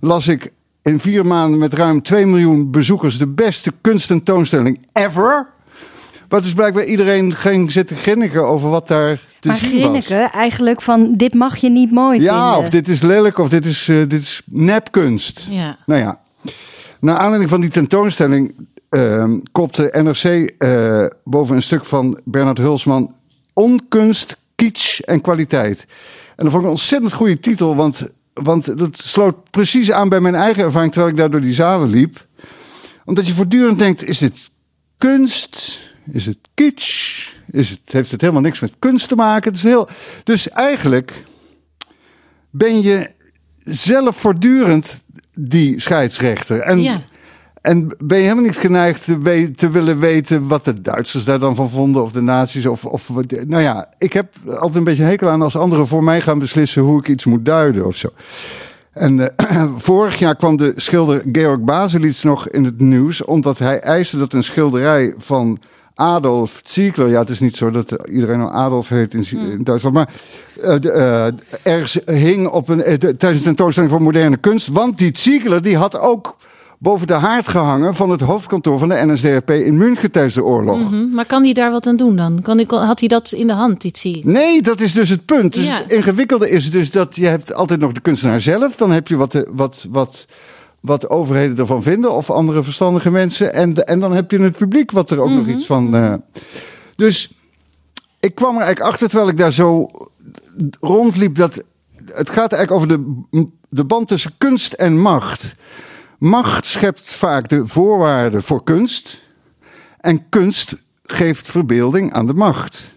[0.00, 5.50] las ik, in vier maanden met ruim 2 miljoen bezoekers de beste kunsttentoonstelling ever.
[6.28, 10.82] Wat dus blijkbaar iedereen ging zitten grinniken over wat daar te maar zien grinniken eigenlijk
[10.82, 12.26] van dit mag je niet mooi was.
[12.26, 12.58] Ja, vinden.
[12.58, 15.46] of dit is lelijk, of dit is, eh, dit is nepkunst.
[15.50, 15.76] Ja.
[15.86, 16.20] Nou ja,
[17.00, 18.54] naar aanleiding van die tentoonstelling
[18.88, 23.14] ehm kopte NRC eh, boven een stuk van Bernard Hulsman
[23.52, 25.86] onkunst, kitsch en kwaliteit.
[26.36, 30.20] En dat vond ik een ontzettend goede titel, want, want dat sloot precies aan bij
[30.20, 32.26] mijn eigen ervaring terwijl ik daar door die zalen liep.
[33.04, 34.50] Omdat je voortdurend denkt, is dit
[34.98, 35.78] kunst?
[36.12, 37.28] Is het kitsch?
[37.50, 39.48] Is het, heeft het helemaal niks met kunst te maken?
[39.50, 39.88] Het is heel,
[40.24, 41.24] dus eigenlijk
[42.50, 43.10] ben je
[43.64, 45.02] zelf voortdurend
[45.34, 46.60] die scheidsrechter.
[46.60, 47.00] En, Ja.
[47.62, 49.04] En ben je helemaal niet geneigd
[49.56, 52.66] te, willen weten wat de Duitsers daar dan van vonden, of de nazi's.
[52.66, 53.10] Of, of
[53.46, 56.82] nou ja, ik heb altijd een beetje hekel aan als anderen voor mij gaan beslissen
[56.82, 58.08] hoe ik iets moet duiden of zo.
[58.92, 63.80] En eh, vorig jaar kwam de schilder Georg Baselitz nog in het nieuws, omdat hij
[63.80, 65.58] eiste dat een schilderij van
[65.94, 69.94] Adolf Ziegler, ja, het is niet zo dat iedereen nou Adolf heet in, in Duitsland,
[69.94, 70.12] maar
[71.62, 75.76] ergens hing op een, de- tijdens een tentoonstelling voor moderne kunst, want die Ziegler die
[75.76, 76.36] had ook
[76.82, 80.90] boven de haard gehangen van het hoofdkantoor van de NSDAP in München tijdens de oorlog.
[80.90, 81.10] Mhm.
[81.10, 82.42] Maar kan hij daar wat aan doen dan?
[82.42, 84.24] Kan had hij dat in de hand, dit zie ik?
[84.24, 85.54] Nee, dat is dus het punt.
[85.54, 85.76] Dus Ja.
[85.78, 88.76] Het ingewikkelde is dus dat je hebt altijd nog de kunstenaar zelf.
[88.76, 90.26] Dan heb je wat, de, wat, wat,
[90.80, 93.54] wat overheden ervan vinden of andere verstandige mensen.
[93.54, 95.96] En, en dan heb je het publiek wat er ook nog iets van...
[95.96, 96.14] eh,
[96.96, 97.32] dus
[98.20, 99.88] ik kwam er eigenlijk achter terwijl ik daar zo
[100.80, 101.64] rondliep dat...
[102.12, 105.54] Het gaat eigenlijk over de, de band tussen kunst en macht.
[106.22, 109.24] Macht schept vaak de voorwaarden voor kunst.
[110.00, 112.90] En kunst geeft verbeelding aan de macht.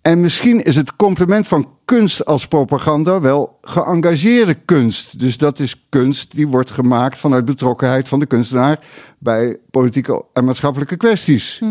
[0.00, 5.18] En misschien is het complement van kunst als propaganda wel geëngageerde kunst.
[5.18, 8.78] Dus dat is kunst die wordt gemaakt vanuit betrokkenheid van de kunstenaar
[9.18, 11.62] bij politieke en maatschappelijke kwesties.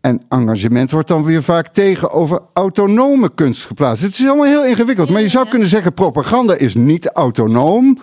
[0.00, 4.02] En engagement wordt dan weer vaak tegenover autonome kunst geplaatst.
[4.02, 5.10] Het is allemaal heel ingewikkeld.
[5.10, 7.98] maar je zou kunnen zeggen: propaganda is niet autonoom.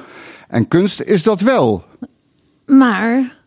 [0.51, 1.83] En kunst is dat wel.
[2.65, 3.37] Maar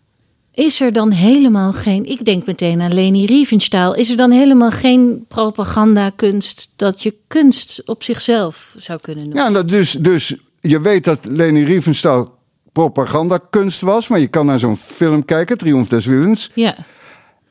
[0.54, 2.06] is er dan helemaal geen...
[2.06, 3.94] Ik denk meteen aan Leni Riefenstahl.
[3.94, 9.42] Is er dan helemaal geen propagandakunst dat je kunst op zichzelf zou kunnen noemen?
[9.42, 12.38] Ja, nou, dus, dus je weet dat Leni Riefenstahl
[12.72, 14.08] propagandakunst was.
[14.08, 16.50] Maar je kan naar zo'n film kijken, Triomf des Willens.
[16.54, 16.76] Ja.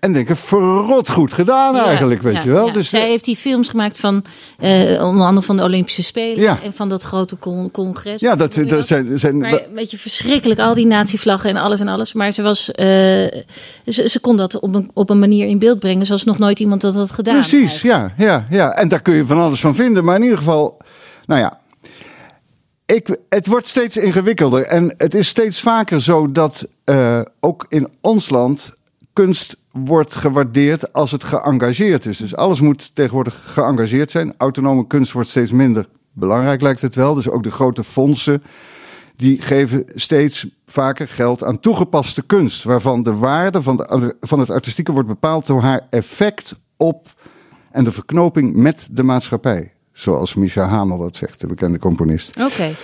[0.04, 2.68] En denken, verrot goed gedaan Ja, eigenlijk, weet ja, je wel.
[2.68, 2.74] ja.
[2.74, 4.24] Dus, Zij heeft die films gemaakt van
[4.58, 8.22] eh, onder andere van de Olympische Spelen en van dat grote con- congres.
[8.22, 9.20] ja, dat, dat zijn...
[9.20, 12.14] zijn Maar een beetje verschrikkelijk, al die natievlaggen en alles en alles.
[12.14, 12.86] Maar ze, was, eh,
[13.86, 16.60] ze, ze kon dat op een, op een manier in beeld brengen zoals nog nooit
[16.60, 17.40] iemand dat had gedaan.
[17.40, 18.72] Precies, ja, ja, ja.
[18.76, 20.04] En daar kun je van alles van vinden.
[20.04, 20.78] Maar in ieder geval,
[21.26, 21.60] nou ja.
[22.86, 24.66] Ik, het wordt steeds ingewikkelder.
[24.66, 28.72] En het is steeds vaker zo dat eh, ook in ons land
[29.14, 32.18] kunst wordt gewaardeerd als het geëngageerd is.
[32.18, 34.34] Dus alles moet tegenwoordig geëngageerd zijn.
[34.38, 37.14] Autonome kunst wordt steeds minder belangrijk, lijkt het wel.
[37.14, 38.44] Dus ook de grote fondsen
[39.16, 44.50] die geven steeds vaker geld aan toegepaste kunst, waarvan de waarde van, de, van het
[44.50, 47.14] artistieke wordt bepaald door haar effect op
[47.72, 49.74] en de verknoping met de maatschappij.
[49.94, 52.40] Zoals Misha Hamel dat zegt, de bekende componist.
[52.42, 52.76] Oké.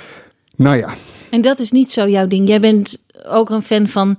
[0.56, 0.94] Nou ja,
[1.30, 2.48] En dat is niet zo jouw ding.
[2.48, 4.18] Jij bent ook een fan van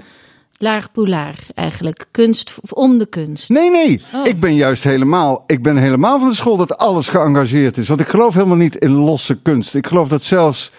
[0.62, 2.06] laag poulaar eigenlijk.
[2.10, 3.48] Kunst om de kunst.
[3.48, 4.02] nee, nee.
[4.14, 4.26] Oh.
[4.26, 7.88] Ik ben juist helemaal, ik ben helemaal van de school dat alles geëngageerd is.
[7.88, 9.74] Want ik geloof helemaal niet in losse kunst.
[9.74, 10.72] Ik geloof dat zelfs,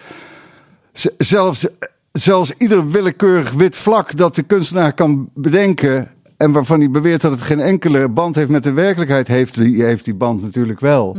[1.16, 1.66] zelfs,
[2.12, 6.10] zelfs ieder willekeurig wit vlak dat de kunstenaar kan bedenken.
[6.36, 9.82] En waarvan hij beweert dat het geen enkele band heeft met de werkelijkheid, heeft die,
[9.82, 11.16] heeft die band natuurlijk wel.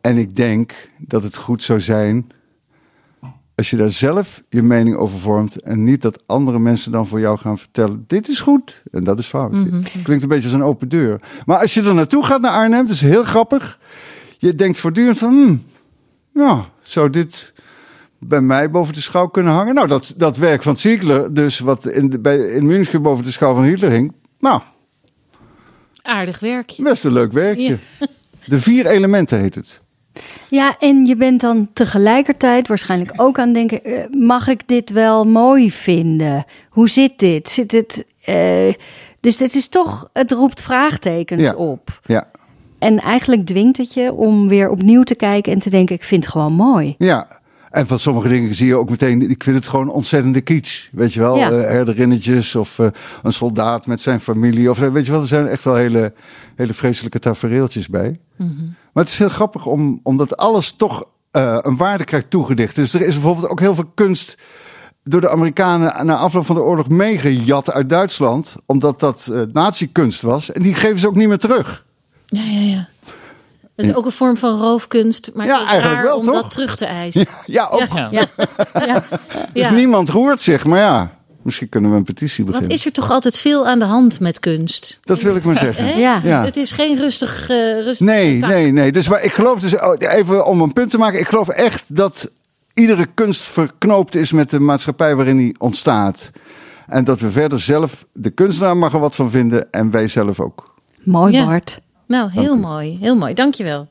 [0.00, 2.26] En ik denk dat het goed zou zijn
[3.62, 7.20] als je daar zelf je mening over vormt en niet dat andere mensen dan voor
[7.20, 9.52] jou gaan vertellen: dit is goed en dat is fout.
[10.02, 11.20] Klinkt een beetje als een open deur.
[11.46, 13.78] Maar als je er naartoe gaat naar Arnhem, dat is heel grappig.
[14.38, 15.62] Je denkt voortdurend van, hmm,
[16.34, 17.52] ja, zou dit
[18.18, 19.74] bij mij boven de schouw kunnen hangen?
[19.74, 23.30] Nou, dat, dat werk van Ziegler, dus wat in, de, bij, in München boven de
[23.30, 24.60] schouw van Hitler hing, nou,
[26.02, 26.82] Aardig werkje.
[26.82, 27.78] best een leuk werkje.
[28.44, 29.80] De vier elementen heet het.
[30.50, 34.90] Ja, en je bent dan tegelijkertijd waarschijnlijk ook aan het denken: eh, mag ik dit
[34.90, 36.44] wel mooi vinden?
[36.70, 37.50] Hoe zit dit?
[37.50, 38.04] Zit het.
[38.24, 38.74] eh,
[39.20, 41.54] dus het is toch, het roept vraagtekens Ja.
[41.54, 42.00] op.
[42.04, 42.24] Ja,
[42.78, 46.22] En eigenlijk dwingt het je om weer opnieuw te kijken en te denken: ik vind
[46.24, 46.94] het gewoon mooi.
[46.98, 47.40] ja.
[47.70, 50.88] En van sommige dingen zie je ook meteen, ik vind het gewoon ontzettende kitsch.
[50.92, 51.50] Weet je wel, Ja.
[51.50, 52.78] Eh, herderinnetjes of
[53.22, 54.70] een soldaat met zijn familie.
[54.70, 56.12] Of, weet je wel, er zijn echt wel hele,
[56.56, 58.16] hele vreselijke tafereeltjes bij.
[58.92, 62.74] Maar het is heel grappig om, omdat alles toch eh, een waarde krijgt toegedicht.
[62.74, 64.38] Dus er is bijvoorbeeld ook heel veel kunst
[65.04, 68.54] door de Amerikanen na afloop van de oorlog meegejat uit Duitsland.
[68.66, 70.52] Omdat dat uh, nazi-kunst was.
[70.52, 71.84] En die geven ze ook niet meer terug.
[72.24, 72.88] Ja, ja, ja.
[73.76, 76.34] Dat is ook een vorm van roofkunst, maar Ja, eigenlijk wel, om toch?
[76.34, 77.26] dat terug te eisen.
[77.46, 77.92] Ja, ook.
[77.94, 79.04] Ja, ja.
[79.52, 80.64] Dus niemand roert zich.
[80.64, 81.10] Maar ja,
[81.44, 82.76] misschien kunnen we een petitie Wat beginnen.
[82.76, 84.98] is er toch altijd veel aan de hand met kunst?
[85.02, 85.98] Dat wil ik maar zeggen.
[85.98, 86.20] Ja.
[86.24, 86.44] Ja.
[86.44, 88.50] Het is geen rustig, eh rustig Nee, tak.
[88.50, 88.92] nee, nee.
[88.92, 91.20] Dus maar ik geloof dus, oh, even om een punt te maken.
[91.20, 92.30] Ik geloof echt dat
[92.74, 96.30] iedere kunst verknoopt is met de maatschappij waarin die ontstaat.
[96.86, 100.40] En dat we verder zelf, de kunstenaar mag er wat van vinden en wij zelf
[100.40, 100.74] ook.
[101.02, 101.46] Mooi, Ja.
[101.46, 101.80] Bart.
[102.06, 103.34] Nou, heel mooi, heel mooi.
[103.34, 103.88] Dankjewel.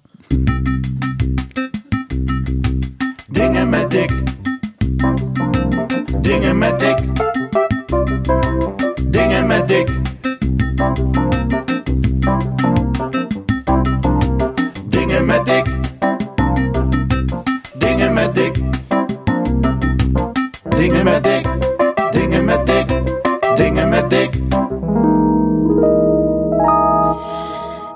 [3.29, 4.11] Dingen met Dick.
[6.21, 6.99] Dingen met Dick.
[9.45, 9.89] Met Dick.
[14.89, 15.65] Dingen met Dick.
[17.77, 18.55] Dingen met Dick.
[20.69, 21.47] Dingen met Dick.
[22.11, 22.87] Dingen met Dick.
[23.55, 24.33] Dingen met Dick.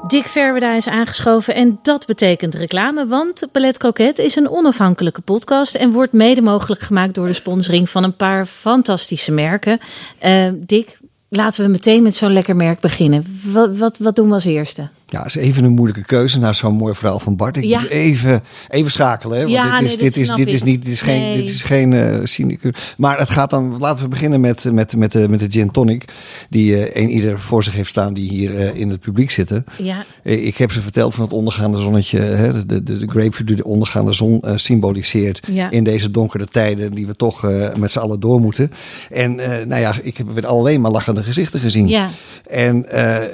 [0.07, 5.75] Dick Verweda is aangeschoven en dat betekent reclame, want Ballet Croquet is een onafhankelijke podcast
[5.75, 9.79] en wordt mede mogelijk gemaakt door de sponsoring van een paar fantastische merken.
[10.19, 10.97] Eh, Dick,
[11.29, 13.25] laten we meteen met zo'n lekker merk beginnen.
[13.43, 14.89] Wat, wat, wat doen we als eerste?
[15.07, 17.57] Ja, is even een moeilijke keuze na zo'n mooi verhaal van Bart.
[17.57, 17.79] Ik Ja.
[17.79, 19.37] moet even, even schakelen.
[19.37, 19.43] Hè?
[19.43, 21.37] Want Ja, dit is, nee, dit is, dit is niet, dit is geen, Nee.
[21.37, 22.73] dit is geen sinecure.
[22.97, 26.05] Maar het gaat dan, laten we beginnen met, met, met, de, met de gin tonic.
[26.49, 29.65] Die eh een ieder voor zich heeft staan die hier eh, in het publiek zitten.
[29.81, 32.19] Ja, Ik heb ze verteld van het ondergaande zonnetje.
[32.19, 35.41] Hè, de, de, de grapefruit die de ondergaande zon symboliseert.
[35.51, 35.71] Ja.
[35.71, 38.71] In deze donkere tijden die we toch met z'n allen door moeten.
[39.11, 39.35] En
[39.67, 41.87] nou ja, ik heb weer alleen maar lachende gezichten gezien.
[41.87, 42.09] ja.
[42.45, 42.85] En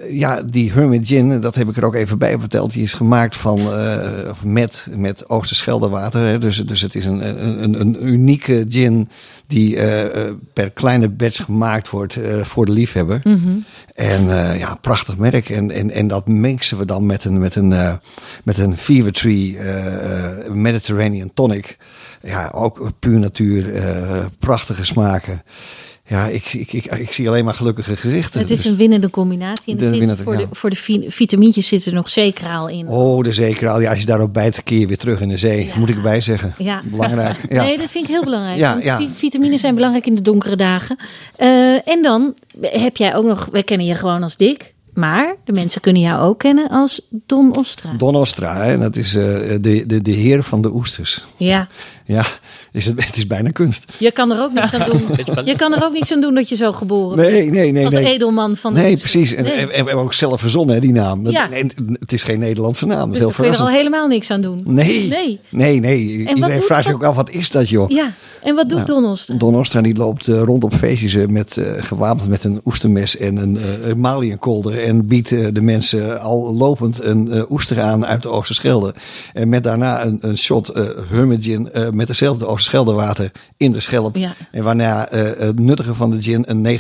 [0.10, 2.72] ja, die Hermit Gin, dat heb ik er ook even bij verteld.
[2.74, 6.26] Die is gemaakt van, eh, of met, met Oosterscheldewater.
[6.26, 6.38] Hè.
[6.38, 9.10] Dus, dus het is een, een, een- unieke gin
[9.48, 13.20] die eh, eh, per kleine batch gemaakt wordt voor de liefhebber.
[13.24, 13.58] Mhm.
[13.94, 14.26] En
[14.58, 15.50] ja, prachtig merk.
[15.50, 18.00] En, en, en dat mixen we dan met een, met een,
[18.44, 19.58] met een Fever Tree
[20.50, 21.78] Mediterranean tonic.
[22.22, 23.66] Ja, ook puur natuur,
[24.40, 25.42] prachtige smaken.
[26.12, 28.40] Ja, ik, ik, ik, ik zie alleen maar gelukkige gezichten.
[28.40, 29.74] Het is Dus- een winnende combinatie.
[29.74, 32.88] En De zit winnende, voor, de, voor de vi- vitamintjes zit er nog zeekraal in.
[32.88, 33.82] Oh, de zeekraal.
[33.82, 35.66] Ja, als je daarop bijt, keer je weer terug in de zee.
[35.66, 35.72] Ja.
[35.80, 36.54] Moet ik erbij zeggen.
[36.58, 36.82] Ja.
[36.84, 37.38] Belangrijk.
[37.50, 37.64] Ja.
[37.64, 38.58] Nee, dat vind ik heel belangrijk.
[38.58, 38.98] Ja, ja.
[38.98, 40.98] vi- Vitamine zijn belangrijk in de donkere dagen.
[41.36, 44.74] Eh, en dan heb jij ook nog, wij kennen je gewoon als Dick.
[44.94, 47.94] Maar de mensen kunnen jou ook kennen als Don Ostra.
[47.98, 49.24] Don Ostra, hè, dat is eh,
[49.62, 51.24] de, de, de heer van de oesters.
[51.38, 51.68] Ja,
[52.12, 52.26] Ja,
[52.72, 53.94] is het, het is bijna kunst.
[54.00, 55.02] je kan er ook niks aan doen.
[55.46, 57.32] Je kan er ook niks aan doen dat je zo geboren bent.
[57.32, 57.86] Nee, nee, nee.
[57.86, 58.06] Als nee.
[58.06, 59.34] edelman van de Nee, precies.
[59.34, 59.68] En, Nee.
[59.72, 61.30] en, en ook zelf verzonnen, hè, die naam.
[61.30, 61.48] Ja.
[61.48, 61.66] nee,
[62.00, 63.08] het is geen Nederlandse naam.
[63.08, 64.64] Dus is heel daar kun je er al helemaal niks aan doen.
[64.66, 65.40] Nee, Nee.
[65.50, 66.24] nee, nee.
[66.26, 67.90] wat Iedereen vraagt zich ook af, wat is dat, joh?
[67.90, 68.12] Ja,
[68.44, 68.86] en wat doet Ja.
[68.86, 69.36] Don Ostra?
[69.36, 73.18] Don Ostra die loopt eh, rond op feestjes eh, met, eh, gewapend met een oestermes
[73.18, 74.84] en een uh, maliënkolder.
[74.84, 78.94] En biedt eh, de mensen al lopend een eh, oester aan uit de Oosterschelde.
[79.34, 80.90] En met daarna een, een shot eh
[81.74, 84.16] eh, met dezelfde Oosterscheldewater in de schelp.
[84.16, 84.34] Ja.
[84.52, 86.80] En waarna eh, het nuttige van de gin een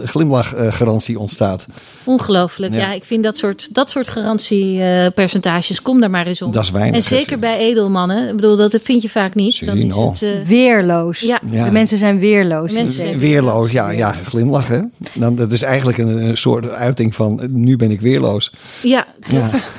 [0.00, 1.66] 99% glimlachgarantie ontstaat.
[2.04, 2.72] Ongelooflijk.
[2.72, 2.78] Ja.
[2.78, 2.92] Ja.
[2.92, 6.52] ik vind dat soort, dat soort garantiepercentages, kom daar maar eens om.
[6.52, 8.28] Dat is weinig, En zeker bij edelmannen.
[8.28, 9.66] Ik bedoel, dat vind je vaak niet.
[9.66, 10.22] Dan is het...
[10.22, 11.20] eh, Weerloos.
[11.20, 11.40] Ja.
[11.50, 11.64] Ja.
[11.64, 12.72] De mensen zijn weerloos.
[12.72, 14.92] Mensen zijn Weerloos, ja, ja, glimlachen.
[15.12, 18.52] Dan, dat is eigenlijk een, een soort uiting van eh, nu ben ik weerloos.
[18.82, 19.06] Ja,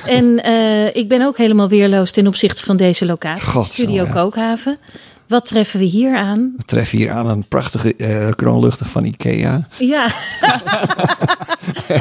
[0.06, 3.48] en eh, ik ben ook helemaal weerloos ten opzichte van deze locatie.
[3.48, 4.12] God, Studio zo, ja.
[4.34, 4.78] Hooghaven.
[5.28, 6.52] Wat treffen we hier aan?
[6.56, 9.66] We treffen hier aan een prachtige eh kroonluchter van Ikea.
[9.78, 10.06] Ja.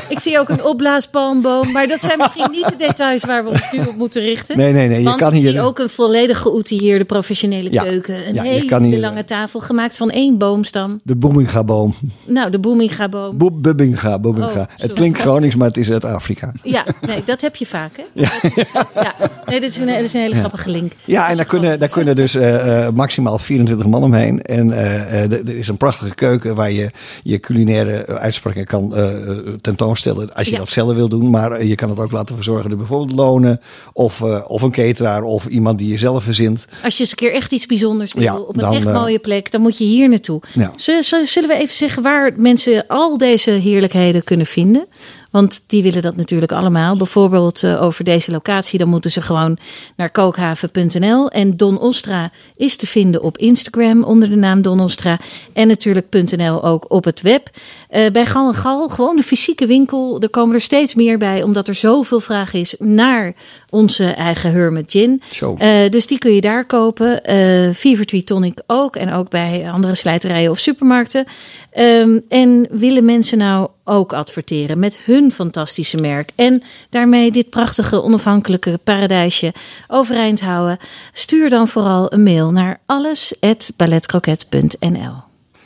[0.09, 1.71] ik zie ook een opblaaspalmboom.
[1.71, 4.57] Maar dat zijn misschien niet de details waar we ons nu op moeten richten.
[4.57, 4.97] Nee, nee, nee.
[4.97, 5.51] Je Want kan ik hier.
[5.51, 7.83] zie ook een volledig geoutilleerde professionele Ja.
[7.83, 8.27] keuken.
[8.27, 10.99] Een Ja, hele hier- lange tafel gemaakt van één boomstam.
[11.03, 11.93] De Boeminga-boom.
[12.25, 13.37] Nou, de Boeminga-boom.
[13.37, 14.47] Bo Bubbinga, Bubbinga.
[14.59, 16.51] Oh, het klinkt Gronings, maar het is uit Afrika.
[16.63, 18.03] Ja, nee, dat heb je vaak, hè?
[18.13, 18.29] Ja.
[18.41, 19.13] Dat is, ja.
[19.45, 20.91] Nee, dat is een, is een hele grappige link.
[21.05, 24.41] Ja, en daar kunnen, daar kunnen dus eh, eh, maximaal 24 man omheen.
[24.41, 26.89] En eh, eh, er is een prachtige keuken waar je
[27.23, 30.33] je culinaire uitspraken kan eh, eh, tentoonstellen.
[30.33, 30.57] Als je Ja.
[30.57, 31.29] dat zelf wil doen.
[31.29, 33.59] Maar eh, je kan het ook laten verzorgen door bijvoorbeeld lonen.
[33.93, 35.23] Of, eh, of een cateraar.
[35.23, 36.65] Of iemand die je zelf verzint.
[36.83, 38.93] Als je eens een keer echt iets bijzonders wil, Ja, op een dan, echt eh,
[38.93, 40.41] mooie plek, dan moet je hier naartoe.
[40.53, 40.71] Ja.
[40.75, 44.85] Zullen we even zeggen waar mensen al deze heerlijkheden kunnen vinden?
[45.33, 46.97] Want die willen dat natuurlijk allemaal.
[46.97, 49.57] Bijvoorbeeld eh, over deze locatie, dan moeten ze gewoon
[49.95, 51.29] naar kookhaven.nl.
[51.29, 55.19] En Don Ostra is te vinden op Instagram onder de naam Don Ostra.
[55.53, 56.05] En natuurlijk
[56.35, 57.49] .nl ook op het web.
[57.89, 60.21] Eh, bij Gal en Gal, gewoon de fysieke winkel.
[60.21, 63.33] Er komen er steeds meer bij, omdat er zoveel vraag is naar
[63.69, 65.21] onze eigen Hermit Gin.
[65.31, 65.55] Zo.
[65.57, 67.23] Eh, dus die kun je daar kopen.
[67.23, 68.95] Eh Fever Tree Tonic ook.
[68.95, 71.25] En ook bij andere slijterijen of supermarkten.
[71.71, 76.29] Ehm, en willen mensen nou ook adverteren met hun fantastische merk.
[76.35, 79.53] En daarmee dit prachtige onafhankelijke paradijsje
[79.87, 80.77] overeind houden.
[81.13, 85.15] Stuur dan vooral een mail naar alles@balletcroquet.nl.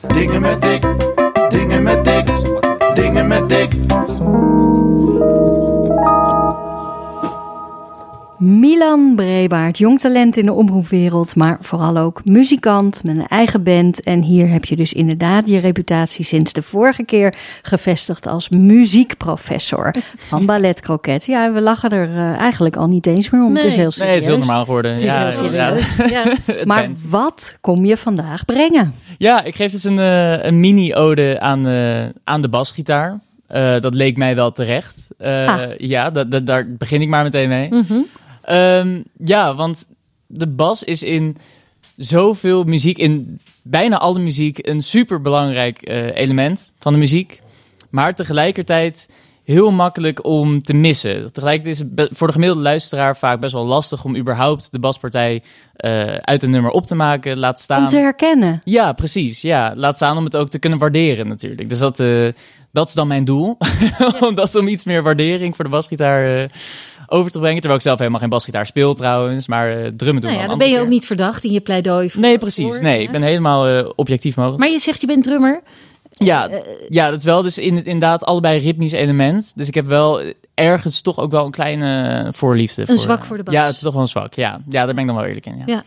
[0.07, 0.85] Dingen met dik,
[1.49, 2.29] dingen met dik,
[2.93, 3.73] dingen met dik.
[8.39, 14.01] Milan Brebaert, jong talent in de omroepwereld, maar vooral ook muzikant met een eigen band.
[14.03, 19.93] En hier heb je dus inderdaad je reputatie sinds de vorige keer gevestigd als muziekprofessor
[20.29, 21.25] van Ballet Croquet.
[21.25, 23.55] Ja, en we lachen er eh, eigenlijk al niet eens meer om.
[23.55, 23.97] Het is heel serieus.
[23.97, 24.91] Nee, het is heel normaal geworden.
[24.91, 25.75] Het is ja, heel ja.
[25.75, 25.95] serieus.
[26.11, 26.23] Ja.
[26.53, 27.03] Het Maar bent.
[27.09, 28.93] wat kom je vandaag brengen?
[29.17, 33.19] Ja, ik geef dus een, eh, een mini-ode aan, eh, aan de basgitaar.
[33.47, 35.07] Eh, dat leek mij wel terecht.
[35.17, 35.61] Eh, Ah.
[35.77, 37.69] Ja, dat, dat, daar begin ik maar meteen mee.
[37.69, 37.93] Mhm.
[38.47, 39.85] Ehm, ja, want
[40.27, 41.37] de bas is in
[41.95, 47.41] zoveel muziek, in bijna alle muziek, een superbelangrijk eh element van de muziek.
[47.89, 49.09] Maar tegelijkertijd
[49.43, 51.33] heel makkelijk om te missen.
[51.33, 55.43] Tegelijkertijd is het voor de gemiddelde luisteraar vaak best wel lastig om überhaupt de baspartij
[55.75, 57.83] eh, uit een nummer op te maken, laat staan.
[57.83, 58.61] Om te herkennen.
[58.63, 59.41] Ja, precies.
[59.41, 61.69] Ja, laat staan om het ook te kunnen waarderen natuurlijk.
[61.69, 62.27] Dus dat, eh,
[62.71, 63.57] dat is dan mijn doel.
[64.19, 66.49] om, dat, om iets meer waardering voor de basgitaar
[67.07, 67.57] over te brengen.
[67.57, 69.47] Terwijl ik zelf helemaal geen basgitaar speel trouwens.
[69.47, 72.09] Maar eh, drummen doen Nou ja, dan ben je ook niet verdacht in je pleidooi.
[72.09, 72.71] voor- Nee, precies.
[72.71, 73.05] voor- Nee, ja.
[73.05, 74.59] ik ben helemaal eh, objectief mogelijk.
[74.61, 75.61] Maar je zegt je bent drummer.
[76.09, 76.49] Ja,
[76.89, 79.51] ja, dat is wel dus in, inderdaad allebei ritmisch element.
[79.55, 80.21] Dus ik heb wel
[80.53, 82.83] ergens toch ook wel een kleine voorliefde.
[82.85, 83.53] Een zwak voor de bas.
[83.53, 84.33] Ja, het is toch wel een zwak.
[84.33, 85.57] Ja, ja daar ben ik dan wel eerlijk in.
[85.57, 85.63] Ja.
[85.65, 85.83] Ja.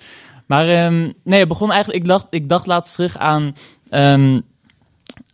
[0.47, 2.03] Maar ehm, nee, begon eigenlijk...
[2.03, 3.55] Ik dacht, ik dacht laatst terug aan,
[3.89, 4.41] ehm,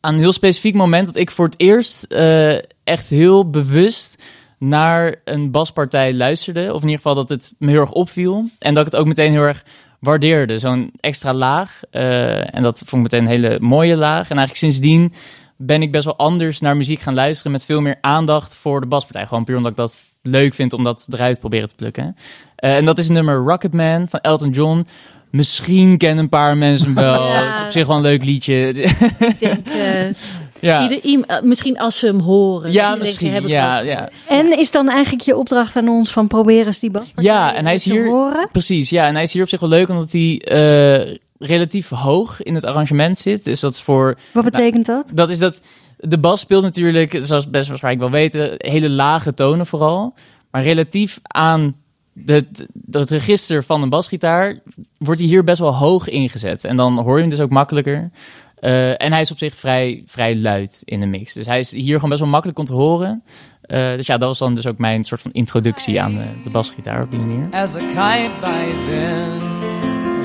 [0.01, 1.07] aan een heel specifiek moment...
[1.07, 4.23] dat ik voor het eerst eh, echt heel bewust
[4.59, 6.75] naar een baspartij luisterde.
[6.75, 8.45] Of in ieder geval dat het me heel erg opviel.
[8.59, 9.65] En dat ik het ook meteen heel erg
[10.01, 10.59] waardeerde.
[10.59, 11.81] Zo'n extra laag.
[11.91, 14.31] Eh, en dat vond ik meteen een hele mooie laag.
[14.31, 15.13] En eigenlijk sindsdien
[15.57, 17.53] ben ik best wel anders naar muziek gaan luisteren...
[17.53, 19.27] met veel meer aandacht voor de baspartij.
[19.27, 22.17] Gewoon puur omdat ik dat leuk vind om dat eruit te proberen te plukken.
[22.57, 24.87] Eh, en dat is het nummer Rocketman van Elton John.
[25.31, 27.29] Misschien kennen een paar mensen hem wel.
[27.29, 27.45] Ja.
[27.45, 28.69] Het is op zich wel een leuk liedje.
[28.69, 30.15] Ik denk, eh,
[30.61, 32.73] ja, eh, misschien als ze hem horen.
[32.73, 33.33] ja denken, misschien.
[33.33, 34.09] heb ik ja, ja.
[34.29, 37.65] En is dan eigenlijk je opdracht aan ons van probeer eens die baspartij Ja, en
[37.65, 38.49] hij is te hier- horen?
[38.53, 39.07] Precies, ja.
[39.07, 42.65] En hij is hier op zich wel leuk omdat hij eh, relatief hoog in het
[42.65, 43.45] arrangement zit.
[43.45, 44.17] Dus dat is voor...
[44.33, 45.11] Wat betekent dat?
[45.15, 45.61] Dat is dat...
[45.99, 50.15] De bas speelt natuurlijk, zoals best waarschijnlijk wel weten, hele lage tonen vooral.
[50.51, 51.77] Maar relatief aan
[52.25, 54.59] het, het register van een basgitaar
[54.99, 56.65] wordt hij hier best wel hoog ingezet.
[56.65, 58.11] En dan hoor je hem dus ook makkelijker.
[58.57, 61.33] Eh, en hij is op zich vrij, vrij luid in de mix.
[61.33, 63.23] Dus hij is hier gewoon best wel makkelijk om te horen.
[63.61, 66.51] Eh, dus ja, dat was dan dus ook mijn soort van introductie aan de, de
[66.51, 67.49] basgitaar op die manier.
[67.51, 69.47] as a kite by then.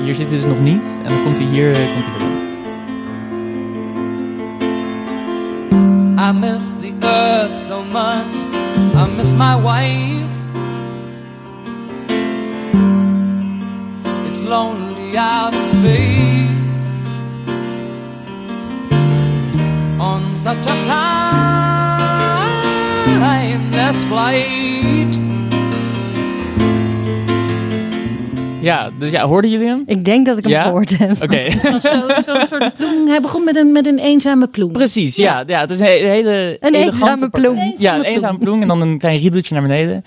[0.04, 1.00] Hier zit hij dus nog niet.
[1.02, 2.40] En dan komt hij hier eh, komt hij erin.
[6.18, 8.34] I miss the earth so much.
[8.94, 10.30] I miss my wife.
[14.26, 16.61] It's lonely out in space.
[20.02, 20.74] On such a
[23.08, 25.18] timeless flight.
[28.60, 29.82] Ja, dus ja, hoorden jullie hem?
[29.86, 30.62] Ik denk dat ik hem Ja?
[30.62, 31.10] gehoord heb.
[31.24, 31.50] Oké.
[31.50, 33.08] Zo, zo'n soort ploem.
[33.08, 34.72] Hij begon met een, met een eenzame ploem.
[34.72, 35.42] Precies, ja.
[35.46, 35.60] ja.
[35.60, 37.74] Het is een he- hele Een elegante eenzame ploem.
[37.76, 40.02] Ja, een eenzame ploem en dan een klein riedeltje naar beneden.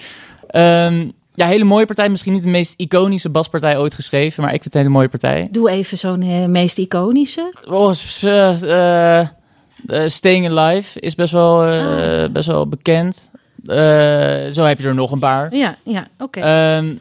[0.47, 2.09] Ehm, ja, hele mooie partij.
[2.09, 5.09] Misschien niet de meest iconische baspartij ooit geschreven, maar ik vind het een hele mooie
[5.09, 5.47] partij.
[5.51, 7.53] Doe even zo'n eh, meest iconische.
[7.69, 7.93] Oh,
[8.23, 9.27] eh,
[10.05, 13.31] Staying Alive is best wel, eh, best wel bekend.
[13.65, 13.77] Eh,
[14.51, 15.55] zo heb je er nog een paar.
[15.55, 16.39] Ja, ja, oké.
[16.39, 16.93] Ehm,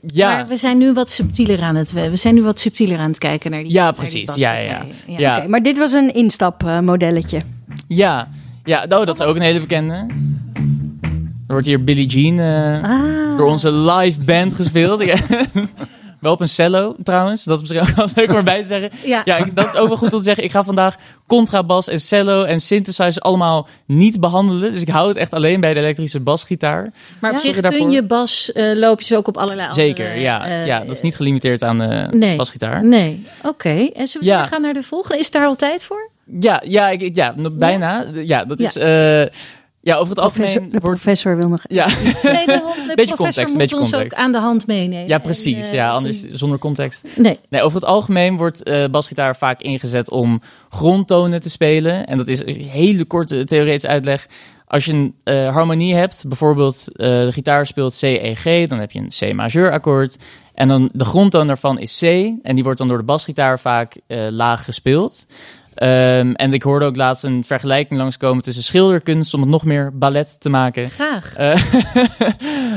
[0.00, 0.30] ja.
[0.34, 3.18] Maar we zijn nu wat subtieler aan het we zijn nu wat subtieler aan het
[3.18, 3.72] kijken naar die.
[3.72, 4.34] Ja, die precies.
[4.34, 5.18] Ja, ja, ja.
[5.18, 5.38] ja.
[5.38, 7.40] Oké, maar dit was een instapmodelletje.
[7.88, 8.28] Ja,
[8.64, 10.06] ja oh, dat is ook een hele bekende.
[11.46, 13.36] Er wordt hier Billie Jean eh, Ah.
[13.36, 15.02] door onze live band gespeeld.
[16.20, 17.44] Wel op een cello trouwens.
[17.44, 18.90] Dat is misschien ook wel leuk om erbij te zeggen.
[19.04, 19.22] Ja.
[19.24, 20.44] Ja, ik- dat is ook wel goed om te zeggen.
[20.44, 20.96] Ik ga vandaag
[21.26, 24.72] contrabas en cello en synthesizer allemaal niet behandelen.
[24.72, 26.92] Dus ik hou het echt alleen bij de elektrische basgitaar.
[27.20, 27.80] Maar op zich daarvoor.
[27.80, 29.86] kun je bas eh loopjes ook op allerlei andere...
[29.86, 30.46] Zeker, ja.
[30.46, 30.80] eh, ja.
[30.80, 32.36] Dat is niet gelimiteerd aan de nee.
[32.36, 32.84] basgitaar.
[32.84, 33.88] Nee, oké.
[33.94, 34.46] En zullen we Ja.
[34.46, 35.18] gaan naar de volgende?
[35.18, 36.10] Is daar al tijd voor?
[36.40, 38.04] Ja, ja, ik, ja bijna.
[38.14, 38.76] Ja, dat is...
[38.76, 39.22] eh,
[39.86, 41.02] ja, over het Professor, algemeen de wordt...
[41.02, 41.62] professor wil nog...
[41.68, 41.86] Ja.
[41.86, 44.18] Nee, de, de Beetje context, moet beetje ons context.
[44.18, 45.08] ook aan de hand meenemen.
[45.08, 45.56] Ja, precies.
[45.56, 47.06] En, eh, ja, als anders zonder context.
[47.16, 47.38] Nee.
[47.48, 52.06] Nee, over het algemeen wordt eh, basgitaar vaak ingezet om grondtonen te spelen.
[52.06, 54.26] En dat is een hele korte theoretische uitleg.
[54.66, 58.90] als je een eh, harmonie hebt, bijvoorbeeld de gitaar speelt C, E, G, dan heb
[58.90, 60.16] je een C majeur akkoord.
[60.54, 62.02] En dan de grondtoon daarvan is C.
[62.42, 63.96] En die wordt dan door de basgitaar vaak
[64.30, 65.26] laag gespeeld.
[65.76, 69.98] Ehm, en ik hoorde ook laatst een vergelijking langskomen tussen schilderkunst om het nog meer
[69.98, 70.90] ballet te maken.
[70.90, 71.34] Graag.
[71.36, 71.56] Eh,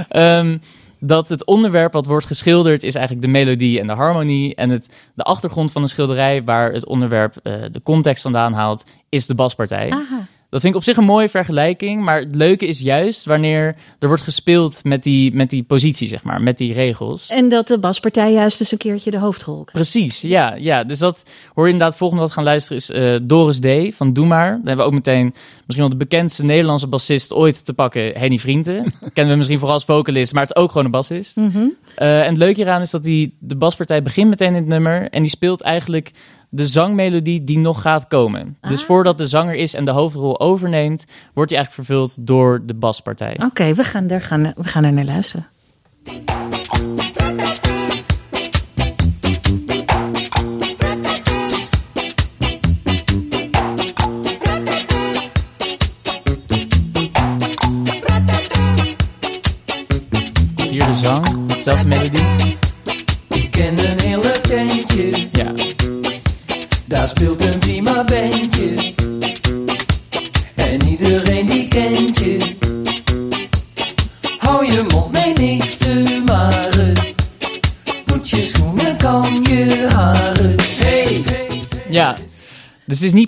[0.39, 0.57] ehm,
[0.99, 4.55] dat het onderwerp wat wordt geschilderd is eigenlijk de melodie en de harmonie.
[4.55, 8.83] En het, de achtergrond van een schilderij waar het onderwerp eh, de context vandaan haalt,
[9.09, 9.89] is de baspartij.
[9.89, 10.25] Aha.
[10.49, 12.03] Dat vind ik op zich een mooie vergelijking.
[12.03, 16.23] Maar het leuke is juist wanneer er wordt gespeeld met die, met die positie, zeg
[16.23, 17.29] maar, met die regels.
[17.29, 19.91] En dat de baspartij juist eens een keertje de hoofdrol krijgt.
[19.91, 20.83] Precies, ja, ja.
[20.83, 21.97] Dus dat hoor je inderdaad.
[21.97, 23.95] Volgende wat gaan luisteren is eh, Doris D.
[23.95, 24.49] van Doe Maar.
[24.49, 28.37] Dan hebben we ook meteen misschien wel de bekendste Nederlandse bassist ooit te pakken, Henny
[28.37, 28.83] Vrienden.
[29.13, 31.35] Kennen we misschien vooral als vocalist, maar het is ook gewoon een bassist.
[31.35, 31.67] Mhm.
[31.95, 35.09] Eh, en het leuke hieraan is dat die, de baspartij begint meteen in het nummer
[35.09, 36.11] en die speelt eigenlijk
[36.49, 38.57] de zangmelodie die nog gaat komen.
[38.61, 42.73] Dus voordat de zanger is en de hoofdrol overneemt, wordt die eigenlijk vervuld door de
[42.73, 43.39] baspartij.
[43.45, 45.47] Oké, we, gaan er gaan, we gaan er naar luisteren.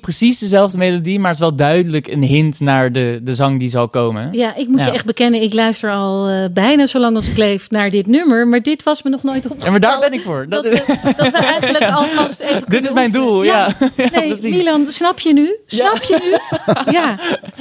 [0.02, 3.60] Niet precies dezelfde melodie, maar het is wel duidelijk een hint naar de, de zang
[3.60, 4.30] die zal komen.
[4.32, 4.86] Ja, ik moet Ja.
[4.86, 8.08] je echt bekennen, ik luister al eh, bijna zo lang als ik leef naar dit
[8.08, 8.47] nummer.
[8.47, 9.66] Maar dit was me nog nooit opgevallen.
[9.66, 10.45] En maar daar ben ik voor.
[10.49, 13.68] Dat, Dat, we, dat we eigenlijk alvast even dit is mijn doel, ja.
[13.97, 14.10] ja.
[14.12, 14.56] Nee, precies.
[14.56, 15.56] Milan, snap je nu?
[15.66, 16.38] Snap je nu?
[16.93, 17.18] Ja.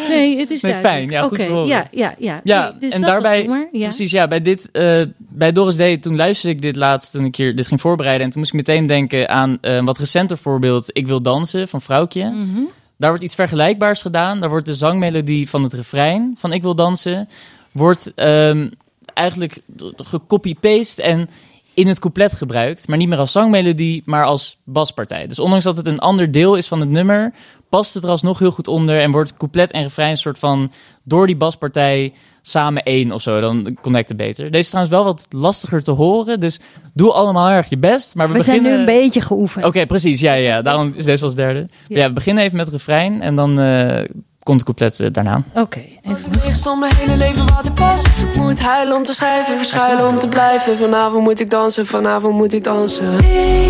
[0.08, 0.80] Nee, het is Nee, duidelijk.
[0.98, 1.10] fijn.
[1.10, 1.66] Ja, goed Oké, te horen.
[1.66, 2.40] Ja, ja, ja.
[2.44, 6.54] Ja, Nee, dus en daarbij, precies, ja, bij dit, eh, bij Doris D, toen luisterde
[6.54, 8.24] ik dit laatst, toen ik hier dit ging voorbereiden.
[8.24, 11.68] En toen moest ik meteen denken aan eh, een wat recenter voorbeeld, Ik wil dansen,
[11.68, 12.29] van Vrouwtje.
[12.30, 12.60] Mhm.
[12.96, 14.40] Daar wordt iets vergelijkbaars gedaan.
[14.40, 17.28] Daar wordt de zangmelodie van het refrein van Ik wil dansen,
[17.72, 18.68] wordt ehm,
[19.14, 19.60] eigenlijk
[19.96, 21.28] gecopy-paste en
[21.74, 22.88] in het couplet gebruikt.
[22.88, 25.26] Maar niet meer als zangmelodie, maar als baspartij.
[25.26, 27.32] Dus ondanks dat het een ander deel is van het nummer,
[27.68, 29.00] past het er alsnog heel goed onder.
[29.00, 32.12] En wordt couplet en refrein een soort van door die baspartij
[32.42, 33.40] samen één of zo.
[33.40, 34.44] Dan connect het beter.
[34.44, 36.40] Deze is trouwens wel wat lastiger te horen.
[36.40, 36.60] Dus
[36.94, 38.14] doe allemaal erg je best.
[38.14, 39.64] Maar we, We zijn nu een beetje geoefend.
[39.64, 40.20] Oké, precies.
[40.20, 40.62] Ja, ja.
[40.62, 41.68] Daarom is deze als derde.
[41.88, 42.06] Ja.
[42.06, 43.22] we beginnen even met refrein.
[43.22, 44.04] En dan eh,
[44.50, 45.42] komt de couplet eh, daarna.
[45.54, 48.02] Oké, Als ik licht stond mijn hele leven wat ik pas.
[48.36, 50.76] Moet huilen om te schrijven, verschuilen om te blijven.
[50.76, 53.18] Vanavond moet ik dansen, vanavond moet ik dansen.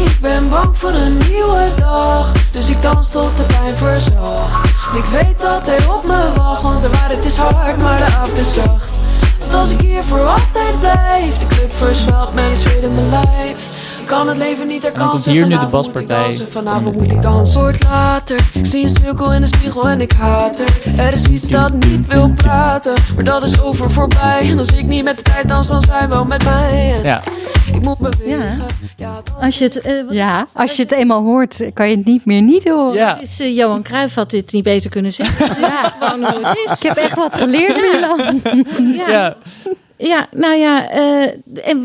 [0.04, 2.32] Ik ben bang voor een nieuwe dag.
[2.52, 4.68] Dus ik dans tot de pijn verzacht.
[4.96, 8.38] Ik weet dat hij op me wacht, want de waarheid is hard, maar de avond
[8.38, 8.90] is zacht.
[9.38, 13.08] Want als ik hier voor altijd blijf, de club verswelt met het zweet in mijn
[13.08, 13.68] lijf.
[14.10, 15.32] Ik kan het leven niet dan komt herkansen.
[15.32, 16.22] hier nu de Vanavond moet ik baspartij.
[16.22, 17.60] dansen, Vanavond moet ik dansen.
[17.60, 20.98] Wordt later, ik zie een cirkel in de spiegel en ik haat er.
[20.98, 24.48] Er is iets dat niet wil praten, maar dat is over voorbij.
[24.50, 27.00] En als ik niet met de tijd dans, dan zij wel met mij.
[27.02, 27.22] Ja.
[27.74, 28.66] Ik moet bewegen.
[28.96, 29.22] Ja.
[29.40, 32.42] Als je het, eh, Ja, als je het eenmaal hoort, kan je het niet meer
[32.42, 32.94] niet horen.
[32.94, 33.20] Ja.
[33.20, 35.60] is, eh, Johan Cruijff had dit niet beter kunnen zeggen.
[35.60, 35.80] ja.
[36.00, 36.72] Gewoon hoe het is.
[36.72, 38.40] Ik heb echt wat geleerd, Milan.
[38.96, 39.08] Ja.
[39.10, 39.36] Ja.
[40.02, 40.88] Ja, nou ja,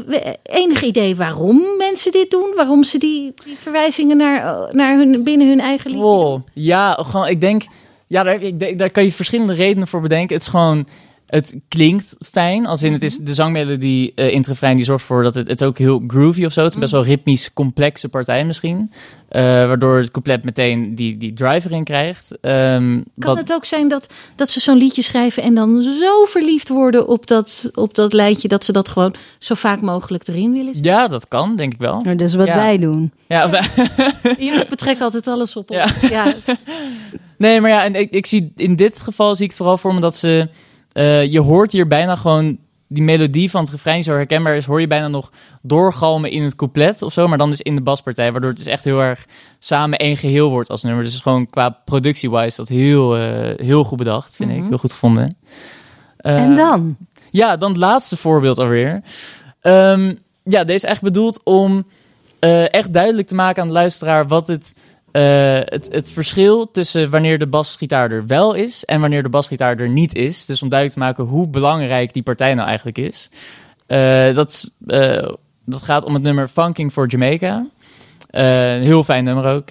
[0.06, 2.54] we- enig idee waarom mensen dit doen?
[2.56, 5.96] Waarom ze die, die verwijzingen naar, naar hun, binnen hun eigen?
[5.96, 6.42] Wow.
[6.54, 7.62] Ja, gewoon, ik denk,
[8.08, 10.36] ja, daar, ik daar kan je verschillende redenen voor bedenken.
[10.36, 10.88] Het is gewoon,
[11.28, 12.66] het klinkt fijn.
[12.66, 15.48] Als in, het is de zangmelodie eh in het refrein die zorgt ervoor dat het,
[15.48, 16.64] het ook heel groovy of zo.
[16.64, 18.92] Het is best wel ritmisch complexe partij misschien.
[19.30, 22.32] Eh, waardoor het couplet meteen die, die drive erin krijgt.
[22.42, 26.26] Ehm, Kan wat- het ook zijn dat, dat ze zo'n liedje schrijven en dan zo
[26.26, 30.52] verliefd worden op dat, op dat lijntje dat ze dat gewoon zo vaak mogelijk erin
[30.54, 30.92] willen zetten?
[30.92, 32.02] Ja, dat kan, denk ik wel.
[32.02, 32.56] Nou, dat is wat Ja.
[32.56, 33.12] wij doen.
[33.28, 33.52] Ja, of-
[34.38, 35.70] Je betrekt altijd alles op.
[35.70, 35.88] Ja.
[36.10, 36.34] Ja.
[37.38, 39.94] Nee, maar ja, en ik, ik zie in dit geval zie ik het vooral voor
[39.94, 40.50] me dat ze.
[40.96, 44.82] Eh, je hoort hier bijna gewoon die melodie van het refrein zo herkenbaar is, hoor
[44.82, 45.32] je bijna nog
[45.62, 48.68] doorgalmen in het couplet of zo, maar dan dus in de baspartij, waardoor het dus
[48.68, 49.26] echt heel erg
[49.60, 51.04] samen één geheel wordt als nummer.
[51.04, 54.58] Dus het is gewoon qua productie-wise dat heel, eh, heel goed bedacht, vind ik.
[54.58, 54.68] Mhm.
[54.68, 55.38] Heel goed gevonden.
[56.18, 56.98] Eh, en dan?
[57.32, 59.02] ja, dan het laatste voorbeeld alweer.
[59.62, 61.86] Ehm, ja, deze is echt bedoeld om
[62.72, 67.40] echt duidelijk te maken aan de luisteraar wat het, eh, het, het verschil tussen wanneer
[67.40, 70.46] de basgitaar er wel is en wanneer de basgitaar er niet is.
[70.46, 73.30] Dus om duidelijk te maken hoe belangrijk die partij nou eigenlijk is.
[73.88, 75.34] Eh, dat, eh,
[75.66, 77.68] dat gaat om het nummer Funking for Jamaica.
[78.30, 79.68] Een heel fijn nummer ook.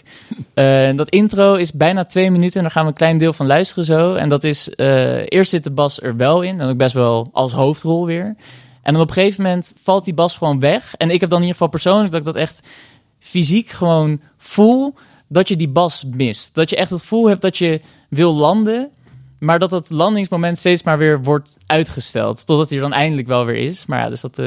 [0.96, 3.84] Dat intro is bijna twee minuten en daar gaan we een klein deel van luisteren
[3.84, 4.14] zo.
[4.14, 4.70] En dat is,
[5.28, 8.36] eerst zit de bas er wel in en ook best wel als hoofdrol weer.
[8.82, 10.94] En dan op een gegeven moment valt die bas gewoon weg.
[10.94, 12.68] En ik heb dan in ieder geval persoonlijk dat ik dat echt
[13.18, 14.94] fysiek gewoon voel
[15.28, 16.54] dat je die bas mist.
[16.54, 18.88] Dat je echt het gevoel hebt dat je wil landen,
[19.38, 22.46] maar dat het landingsmoment steeds maar weer wordt uitgesteld.
[22.46, 23.86] Totdat hij er dan eindelijk wel weer is.
[23.86, 24.46] Maar ja, dus dat, eh,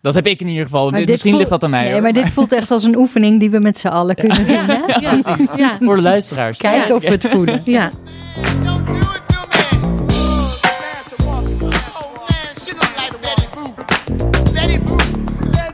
[0.00, 0.90] dat heb ik in ieder geval.
[0.90, 1.82] Maar Misschien voelt- ligt dat aan mij.
[1.82, 2.02] Nee, hoor.
[2.02, 4.46] maar dit voelt echt als een oefening die we met z'n allen kunnen doen.
[4.56, 4.72] Hè?
[5.00, 5.48] Ja, precies.
[5.56, 5.78] Ja.
[5.80, 6.58] Voor de luisteraars.
[6.58, 7.62] Kijken of we het voelen.
[7.64, 7.90] Ja.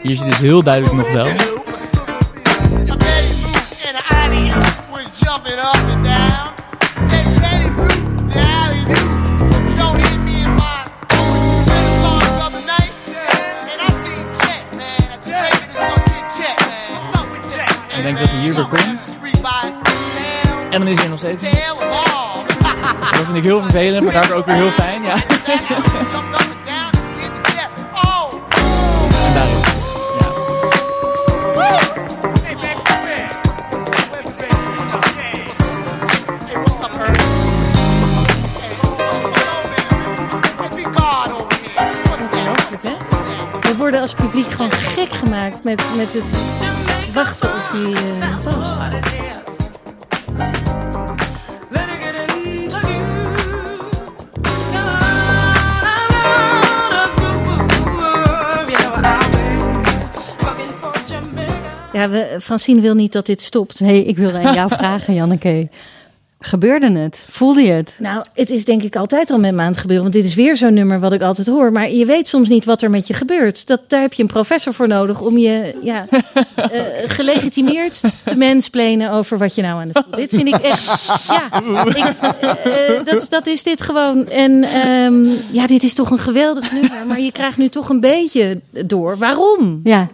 [0.02, 1.26] Hier zit dus heel duidelijk nog wel.
[18.05, 19.00] Denk dat hij hier weer komt.
[20.70, 21.42] En dan is hij nog steeds.
[21.42, 25.02] Dat vind ik heel vervelend, maar daardoor ook weer heel fijn.
[25.02, 25.14] Ja.
[29.24, 29.61] En daar is
[42.82, 42.96] hè?
[43.61, 46.24] We worden als publiek gewoon gek gemaakt met, met het
[47.15, 47.95] wachten op die
[48.45, 48.77] bas.
[61.93, 63.81] Ja, we, Francine wil niet dat dit stopt.
[63.81, 65.69] Nee, ik wilde aan jou vragen, Janneke.
[66.45, 67.22] Gebeurde het?
[67.30, 67.95] Voelde je het?
[67.99, 70.05] Nou, het is denk ik altijd al met me aan het gebeuren.
[70.05, 71.72] Want dit is weer zo'n nummer wat ik altijd hoor.
[71.72, 73.66] Maar je weet soms niet wat er met je gebeurt.
[73.66, 76.07] Dat, daar heb je een professor voor nodig om je ja,
[76.55, 80.16] eh, gelegitimeerd te mensplenen over wat je nou aan het doen.
[80.16, 81.07] Dit vind ik echt.
[81.28, 84.28] Ja, ik, eh, eh, dat, dat is dit gewoon.
[84.28, 87.07] En ehm, ja, dit is toch een geweldig nummer.
[87.07, 89.18] Maar je krijgt nu toch een beetje door.
[89.18, 89.80] Waarom?
[89.84, 90.09] Ja.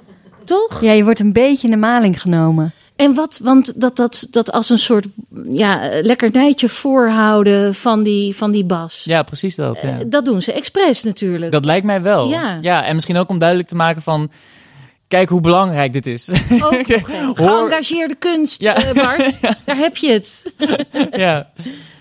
[0.44, 0.80] Toch?
[0.80, 2.72] Ja, je wordt een beetje in de maling genomen.
[3.00, 5.06] En wat, want dat, dat, dat als een soort
[5.50, 9.02] ja, lekkernijtje voorhouden van die, van die bas.
[9.04, 9.80] Ja, precies dat.
[9.82, 9.88] Ja.
[9.98, 11.52] Eh, Dat doen ze expres natuurlijk.
[11.52, 12.28] Dat lijkt mij wel.
[12.28, 12.58] Ja.
[12.60, 14.30] ja, en misschien ook om duidelijk te maken van...
[15.08, 16.30] Kijk hoe belangrijk dit is.
[16.52, 16.86] Ook.
[16.90, 18.74] Hoor- Geëngageerde kunst, Ja.
[18.76, 19.40] eh, Bart.
[19.66, 20.44] Daar heb je het.
[21.10, 21.48] ja.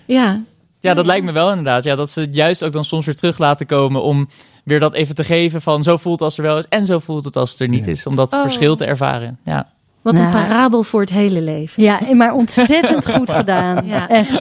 [0.06, 0.42] Ja.
[0.80, 1.84] ja, dat lijkt me wel inderdaad.
[1.84, 4.02] Ja, dat ze het juist ook dan soms weer terug laten komen...
[4.02, 4.28] om
[4.64, 6.66] weer dat even te geven van zo voelt het als er wel is...
[6.68, 8.06] en zo voelt het als het er niet is.
[8.06, 8.40] Om dat Oh.
[8.42, 9.38] verschil te ervaren.
[9.44, 9.72] Ja.
[10.02, 10.32] Wat een Nou.
[10.32, 11.82] parabel voor het hele leven.
[11.82, 13.86] Ja, maar ontzettend goed gedaan.
[13.86, 14.08] Ja.
[14.08, 14.40] Echt.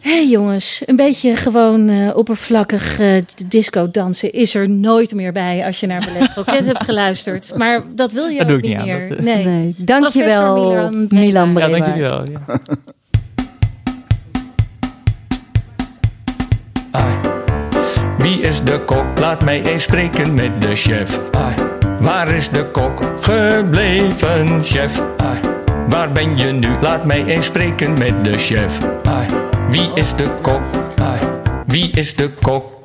[0.00, 5.32] Hé hey jongens, een beetje gewoon eh, oppervlakkig eh, disco dansen is er nooit meer
[5.32, 7.52] bij als je naar Ballet hebt geluisterd.
[7.56, 9.08] Maar dat wil je Dat ook doe ik niet meer.
[9.08, 9.44] dat- nee.
[9.44, 11.48] Nee, dankjewel Professor Milan Milan.
[11.54, 11.94] Ja, dank Brewaard.
[11.96, 12.24] jullie wel.
[12.56, 12.58] Ja.
[16.90, 17.14] Ai.
[18.18, 19.04] Wie is de kok?
[19.18, 21.20] Laat mij eens spreken met de chef.
[21.32, 21.54] Ai.
[22.00, 25.02] Waar is de kok gebleven, chef?
[25.16, 25.40] Ai.
[25.88, 26.80] Waar ben je nu?
[26.80, 28.78] Laat mij eens spreken met de chef.
[29.02, 29.26] Ai.
[29.70, 30.62] Wie is de kok?
[30.96, 31.20] Ai.
[31.66, 32.78] Wie is de kok?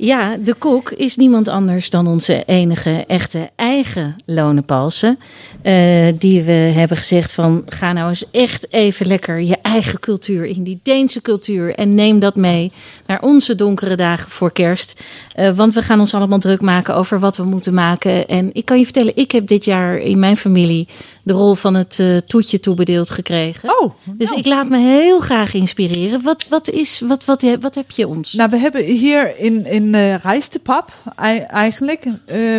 [0.00, 5.18] Ja, de kok is niemand anders dan onze enige echte eigen Lone Palsen.
[5.62, 10.44] Eh, die we hebben gezegd van ga nou eens echt even lekker je eigen cultuur
[10.44, 11.74] in, die Deense cultuur.
[11.74, 12.72] En neem dat mee
[13.06, 15.00] naar onze donkere dagen voor kerst.
[15.38, 18.28] Eh, want we gaan ons allemaal druk maken over wat we moeten maken.
[18.28, 20.88] En ik kan je vertellen, ik heb dit jaar in mijn familie
[21.22, 23.68] de rol van het eh, toetje toebedeeld gekregen.
[23.80, 26.22] Oh, Dus ik laat me heel graag inspireren.
[26.22, 28.32] Wat, wat, is, wat, wat, wat heb je ons?
[28.32, 32.06] Nou, we hebben hier in, in eh rijstepap ei- eigenlijk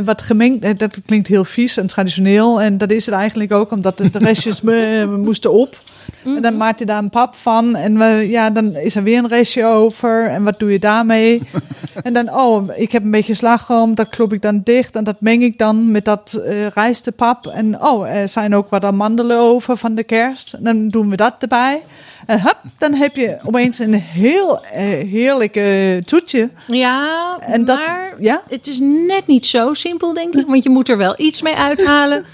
[0.03, 0.79] wat gemengd.
[0.79, 2.61] Dat klinkt heel vies en traditioneel.
[2.61, 5.77] En dat is het eigenlijk ook, omdat de, de restjes eh, moesten op.
[6.25, 7.75] En dan maak je daar een pap van.
[7.75, 10.27] En we, ja, dan is er weer een restje over.
[10.27, 11.41] En wat doe je daarmee?
[12.03, 13.95] en dan, oh, ik heb een beetje slagroom.
[13.95, 14.95] Dat klop ik dan dicht.
[14.95, 17.47] En dat meng ik dan met dat eh rijstepap.
[17.47, 20.53] En oh, er zijn ook wat amandelen over van de kerst.
[20.53, 21.83] En dan doen we dat erbij.
[22.25, 26.49] En hup, dan heb je opeens een heel eh, heerlijk eh, toetje.
[26.67, 28.41] Ja, En dat- maar ja?
[28.49, 30.47] het is net niet zo simpel, denk ik.
[30.47, 32.25] Want je moet er wel iets mee uithalen.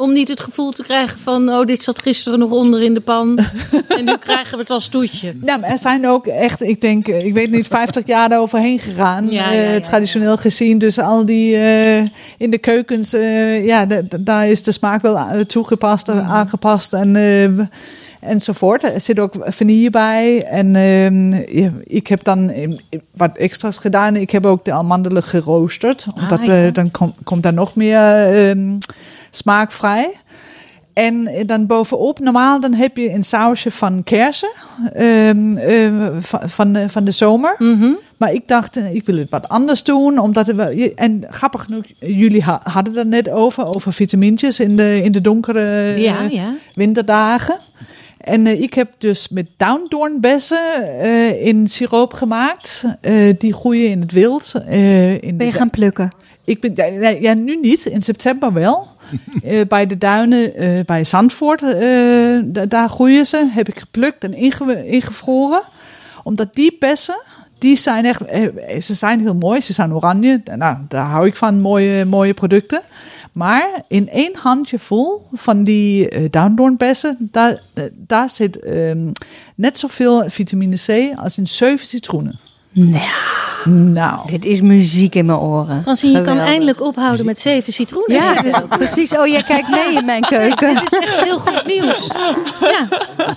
[0.00, 1.48] Om niet het gevoel te krijgen van...
[1.48, 3.38] oh, dit zat gisteren nog onder in de pan.
[3.98, 5.34] en nu krijgen we het als toetje.
[5.44, 8.78] Ja, maar er zijn ook echt, ik denk, eh, ik weet niet, 50 jaar eroverheen
[8.78, 9.30] gegaan.
[9.30, 10.78] Ja, eh, ja, traditioneel gezien.
[10.78, 11.98] Dus al die eh,
[12.38, 13.86] in de keukens, eh, ja,
[14.20, 16.30] daar is de smaak wel toegepast, en Mhm.
[16.30, 17.16] aangepast en,
[18.20, 18.84] enzovoort.
[18.84, 20.42] Er zit ook vanille bij.
[20.42, 21.32] En ehm,
[21.84, 22.68] ik heb dan eh,
[23.16, 24.16] wat extra's gedaan.
[24.16, 26.06] Ik heb ook de amandelen geroosterd.
[26.14, 26.66] Ah, Omdat ja.
[26.66, 28.78] eh, dan kom- komt daar nog meer ehm,
[29.30, 30.12] smaak vrij.
[30.92, 34.50] En dan bovenop, normaal dan heb je een sausje van kersen
[34.94, 37.54] ehm, ehm, van, de, van de zomer.
[37.58, 37.92] Mhm.
[38.18, 40.18] Maar ik dacht, eh, ik wil het wat anders doen.
[40.18, 40.48] Omdat
[40.94, 45.12] en grappig genoeg, jullie ha- hadden het er net over, over vitamintjes in de, in
[45.12, 46.54] de donkere Ja, ja.
[46.74, 47.56] winterdagen.
[48.20, 52.84] En eh, ik heb dus met downdoornbessen eh, in siroop gemaakt.
[53.00, 54.52] Eh, die groeien in het wild.
[55.20, 56.10] in Ben je gaan plukken?
[56.44, 57.84] ik ben, ja, nu niet.
[57.86, 58.86] In september wel.
[59.68, 60.52] Bij de duinen
[60.86, 61.60] bij Zandvoort,
[62.54, 63.48] da- daar groeien ze.
[63.50, 65.62] Heb ik geplukt en inge- ingevroren.
[66.22, 67.20] Omdat die bessen,
[67.58, 68.22] die zijn echt,
[68.84, 69.60] ze zijn heel mooi.
[69.60, 70.40] Ze zijn oranje.
[70.56, 72.80] Nou, daar hou ik van, mooie, mooie producten.
[73.32, 79.10] Maar in één handje vol van die eh downdoornbessen, daar, eh, daar zit ehm,
[79.54, 82.38] net zoveel vitamine C als in zeven citroenen.
[82.72, 83.02] Nou,
[83.64, 85.82] Nou, dit is muziek in mijn oren.
[85.82, 88.16] Francine, je kan eindelijk ophouden met zeven citroenen.
[88.16, 89.16] Ja, Zeg het is precies.
[89.16, 90.74] Oh, jij kijkt mee in mijn keuken.
[90.74, 92.10] Dit is echt heel goed nieuws.
[92.60, 92.88] Ja.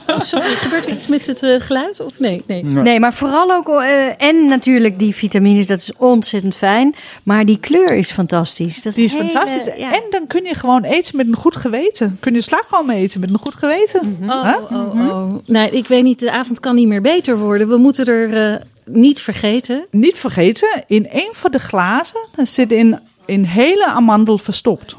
[0.08, 2.00] Oh, sorry, gebeurt er iets met het eh, geluid?
[2.00, 2.44] Of nee?
[2.48, 2.64] nee.
[2.64, 6.96] Nee, maar vooral ook, eh, en natuurlijk die vitamines, dat is ontzettend fijn.
[7.24, 8.82] Maar die kleur is fantastisch.
[8.82, 9.74] Dat Die is hele- fantastisch.
[9.78, 9.94] ja.
[9.94, 12.18] En dan kun je gewoon eten met een goed geweten.
[12.20, 14.18] Kun je slagroom eten met een goed geweten.
[14.24, 14.56] Oh, Huh?
[14.80, 15.34] oh, oh.
[15.46, 17.68] Nee, ik weet niet, de avond kan niet meer beter worden.
[17.68, 19.86] We moeten er eh, niet vergeten.
[19.92, 24.96] Niet vergeten, in een van de glazen zit in een hele amandel verstopt.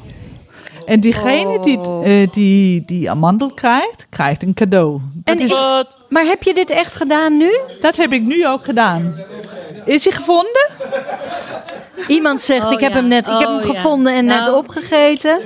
[0.85, 4.99] En diegene die, eh, die die amandel krijgt, krijgt een cadeau.
[5.13, 7.59] Dat, En is, ik- maar heb je dit echt gedaan nu?
[7.79, 9.15] dat heb ik nu ook gedaan.
[9.85, 10.67] Is hij gevonden?
[12.07, 12.95] Iemand zegt, Oh, ik heb ja.
[12.97, 13.73] hem net, ik heb Oh, hem ja.
[13.75, 14.55] gevonden en net Nou.
[14.55, 15.39] opgegeten.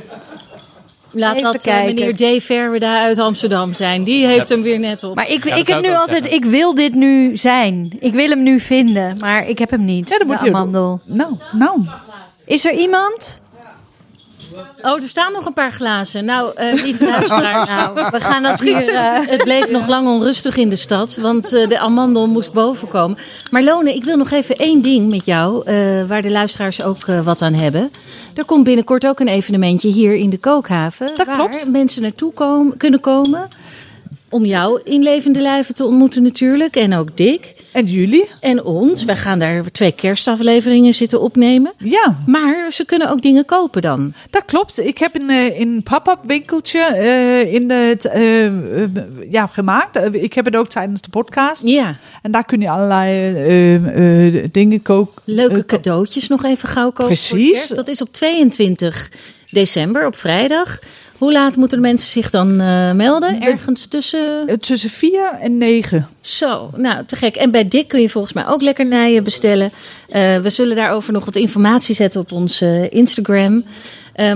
[1.11, 1.95] Laat dat kijken.
[1.95, 2.39] meneer J.
[2.41, 4.03] Verweda uit Amsterdam zijn.
[4.03, 5.15] Die heeft hem weer net op.
[5.15, 6.41] Maar ik, Ja, ik heb nu altijd, zeggen.
[6.43, 7.97] ik wil dit nu zijn.
[7.99, 10.09] Ik wil hem nu vinden, maar ik heb hem niet.
[10.09, 11.01] Ja, dat moet de je amandel.
[11.05, 11.81] Nou, nou.
[12.45, 13.39] Is er iemand?
[14.81, 16.25] Oh, er staan nog een paar glazen.
[16.25, 17.69] Nou, eh, lieve luisteraars.
[17.69, 18.87] Nou, we gaan dat hier...
[18.93, 22.87] eh, Het bleef nog lang onrustig in de stad, want eh, de amandel moest boven
[22.87, 23.17] komen.
[23.51, 25.63] Maar Lone, ik wil nog even één ding met jou,
[26.07, 27.91] waar de luisteraars ook wat aan hebben.
[28.35, 31.07] Er komt binnenkort ook een evenementje hier in de Kookhaven.
[31.15, 31.67] Dat waar klopt.
[31.67, 33.47] mensen naartoe komen, kunnen komen.
[34.29, 36.75] Om jou in levende lijven te ontmoeten natuurlijk.
[36.75, 37.55] En ook Dick.
[37.71, 38.25] En jullie?
[38.39, 39.03] En ons.
[39.03, 41.73] Wij gaan daar twee kerstafleveringen zitten opnemen.
[41.77, 44.13] Ja, Maar ze kunnen ook dingen kopen dan.
[44.29, 44.79] dat klopt.
[44.79, 48.51] Ik heb een, eh, een pop-up winkeltje eh, in het, eh,
[49.31, 50.13] ja, gemaakt.
[50.15, 51.65] Ik heb het ook tijdens de podcast.
[51.65, 55.21] Ja, En daar kun je allerlei dingen koken.
[55.25, 57.05] leuke cadeautjes nog even gauw kopen.
[57.05, 57.67] Precies.
[57.67, 59.11] Dat is op 22
[59.49, 60.79] december, op vrijdag.
[61.19, 63.41] Hoe laat moeten de mensen zich dan eh, melden?
[63.41, 64.59] Ergens tussen...
[64.59, 66.07] Tussen vier en negen.
[66.21, 67.35] Zo, nou te gek.
[67.35, 69.71] En bij Dick kun je volgens mij ook lekkernijen bestellen.
[70.09, 73.63] Eh, we zullen daarover nog wat informatie zetten op ons eh, Instagram.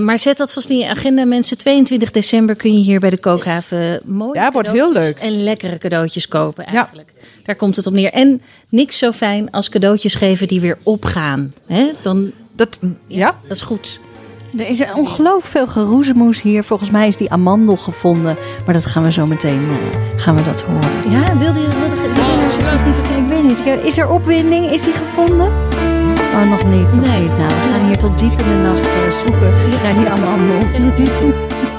[0.00, 1.58] Maar zet dat vast in je agenda, mensen.
[1.58, 5.32] 22 december kun je hier bij de Kookhaven mooie Ja, wordt heel cadeautjes leuk.
[5.32, 6.74] En lekkere cadeautjes kopen Ja.
[6.78, 7.12] eigenlijk.
[7.42, 8.12] Daar komt het op neer.
[8.12, 11.52] En niks zo fijn als cadeautjes geven die weer opgaan.
[11.66, 11.90] Hè?
[12.02, 13.36] Dan, Dat, ja?
[13.48, 14.00] dat is goed.
[14.58, 16.64] Er is ongelooflijk veel geroezemoes hier.
[16.64, 18.36] Volgens mij is die amandel gevonden.
[18.64, 21.10] Maar dat gaan we zo meteen eh, gaan we dat horen.
[21.10, 22.86] Ja, wilde je, wilde, wilde je zeggen?
[22.86, 23.84] Niet Ik weet niet.
[23.84, 24.70] Is er opwinding?
[24.70, 25.46] Is die gevonden?
[26.34, 26.92] Oh, nog niet.
[26.92, 27.20] Nog Nee.
[27.20, 27.28] niet.
[27.38, 29.50] Nou, we gaan hier tot diep in de nacht eh, zoeken
[29.82, 30.58] naar die amandel.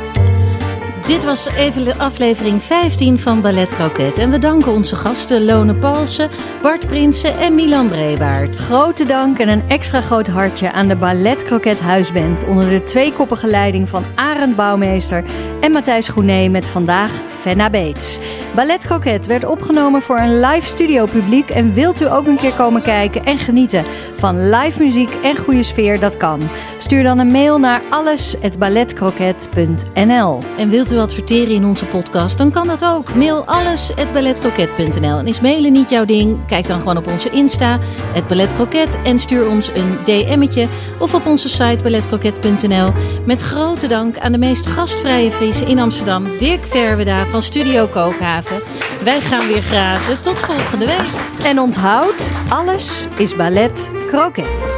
[1.06, 4.18] Dit was even aflevering 15 van Ballet Croquet.
[4.18, 6.30] En we danken onze gasten Lone Palsen,
[6.62, 8.58] Bart Prinsen en Milan Brebaert.
[8.58, 13.48] Grote dank en een extra groot hartje aan de Ballet Croquet Huisband onder de tweekoppige
[13.48, 15.24] leiding van Arend Bouwmeester
[15.62, 18.20] en Matthijs Groenee met vandaag Fenna Beets.
[18.56, 22.54] Ballet Croquet werd opgenomen voor een live studio publiek en wilt u ook een keer
[22.54, 23.84] komen kijken en genieten
[24.16, 26.42] van live muziek en goede sfeer, dat kan.
[26.78, 30.40] Stuur dan een mail naar alles@balletcroquet.nl.
[30.58, 33.16] En wilt u adverteren in onze podcast, dan kan dat ook.
[33.16, 35.18] Mail alles@balletcroquet.nl.
[35.18, 36.46] En is mailen niet jouw ding?
[36.48, 37.80] Kijk dan gewoon op onze Insta,
[38.14, 40.68] het Ballet Croquet, en stuur ons een DM'tje
[41.00, 42.90] of op onze site balletcroquet.nl.
[43.26, 48.62] Met grote dank aan de meest gastvrije Fries in Amsterdam, Dirk Verweda van Studio Kookhaven.
[49.04, 50.22] Wij gaan weer grazen.
[50.22, 51.06] Tot volgende week.
[51.44, 54.74] En onthoud, alles is Ballet Croquet.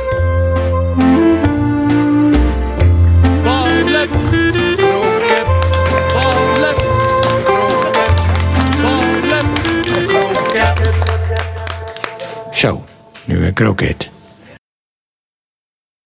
[3.43, 4.46] Ballet,
[12.57, 12.83] Zo,
[13.25, 14.09] nu een kroket.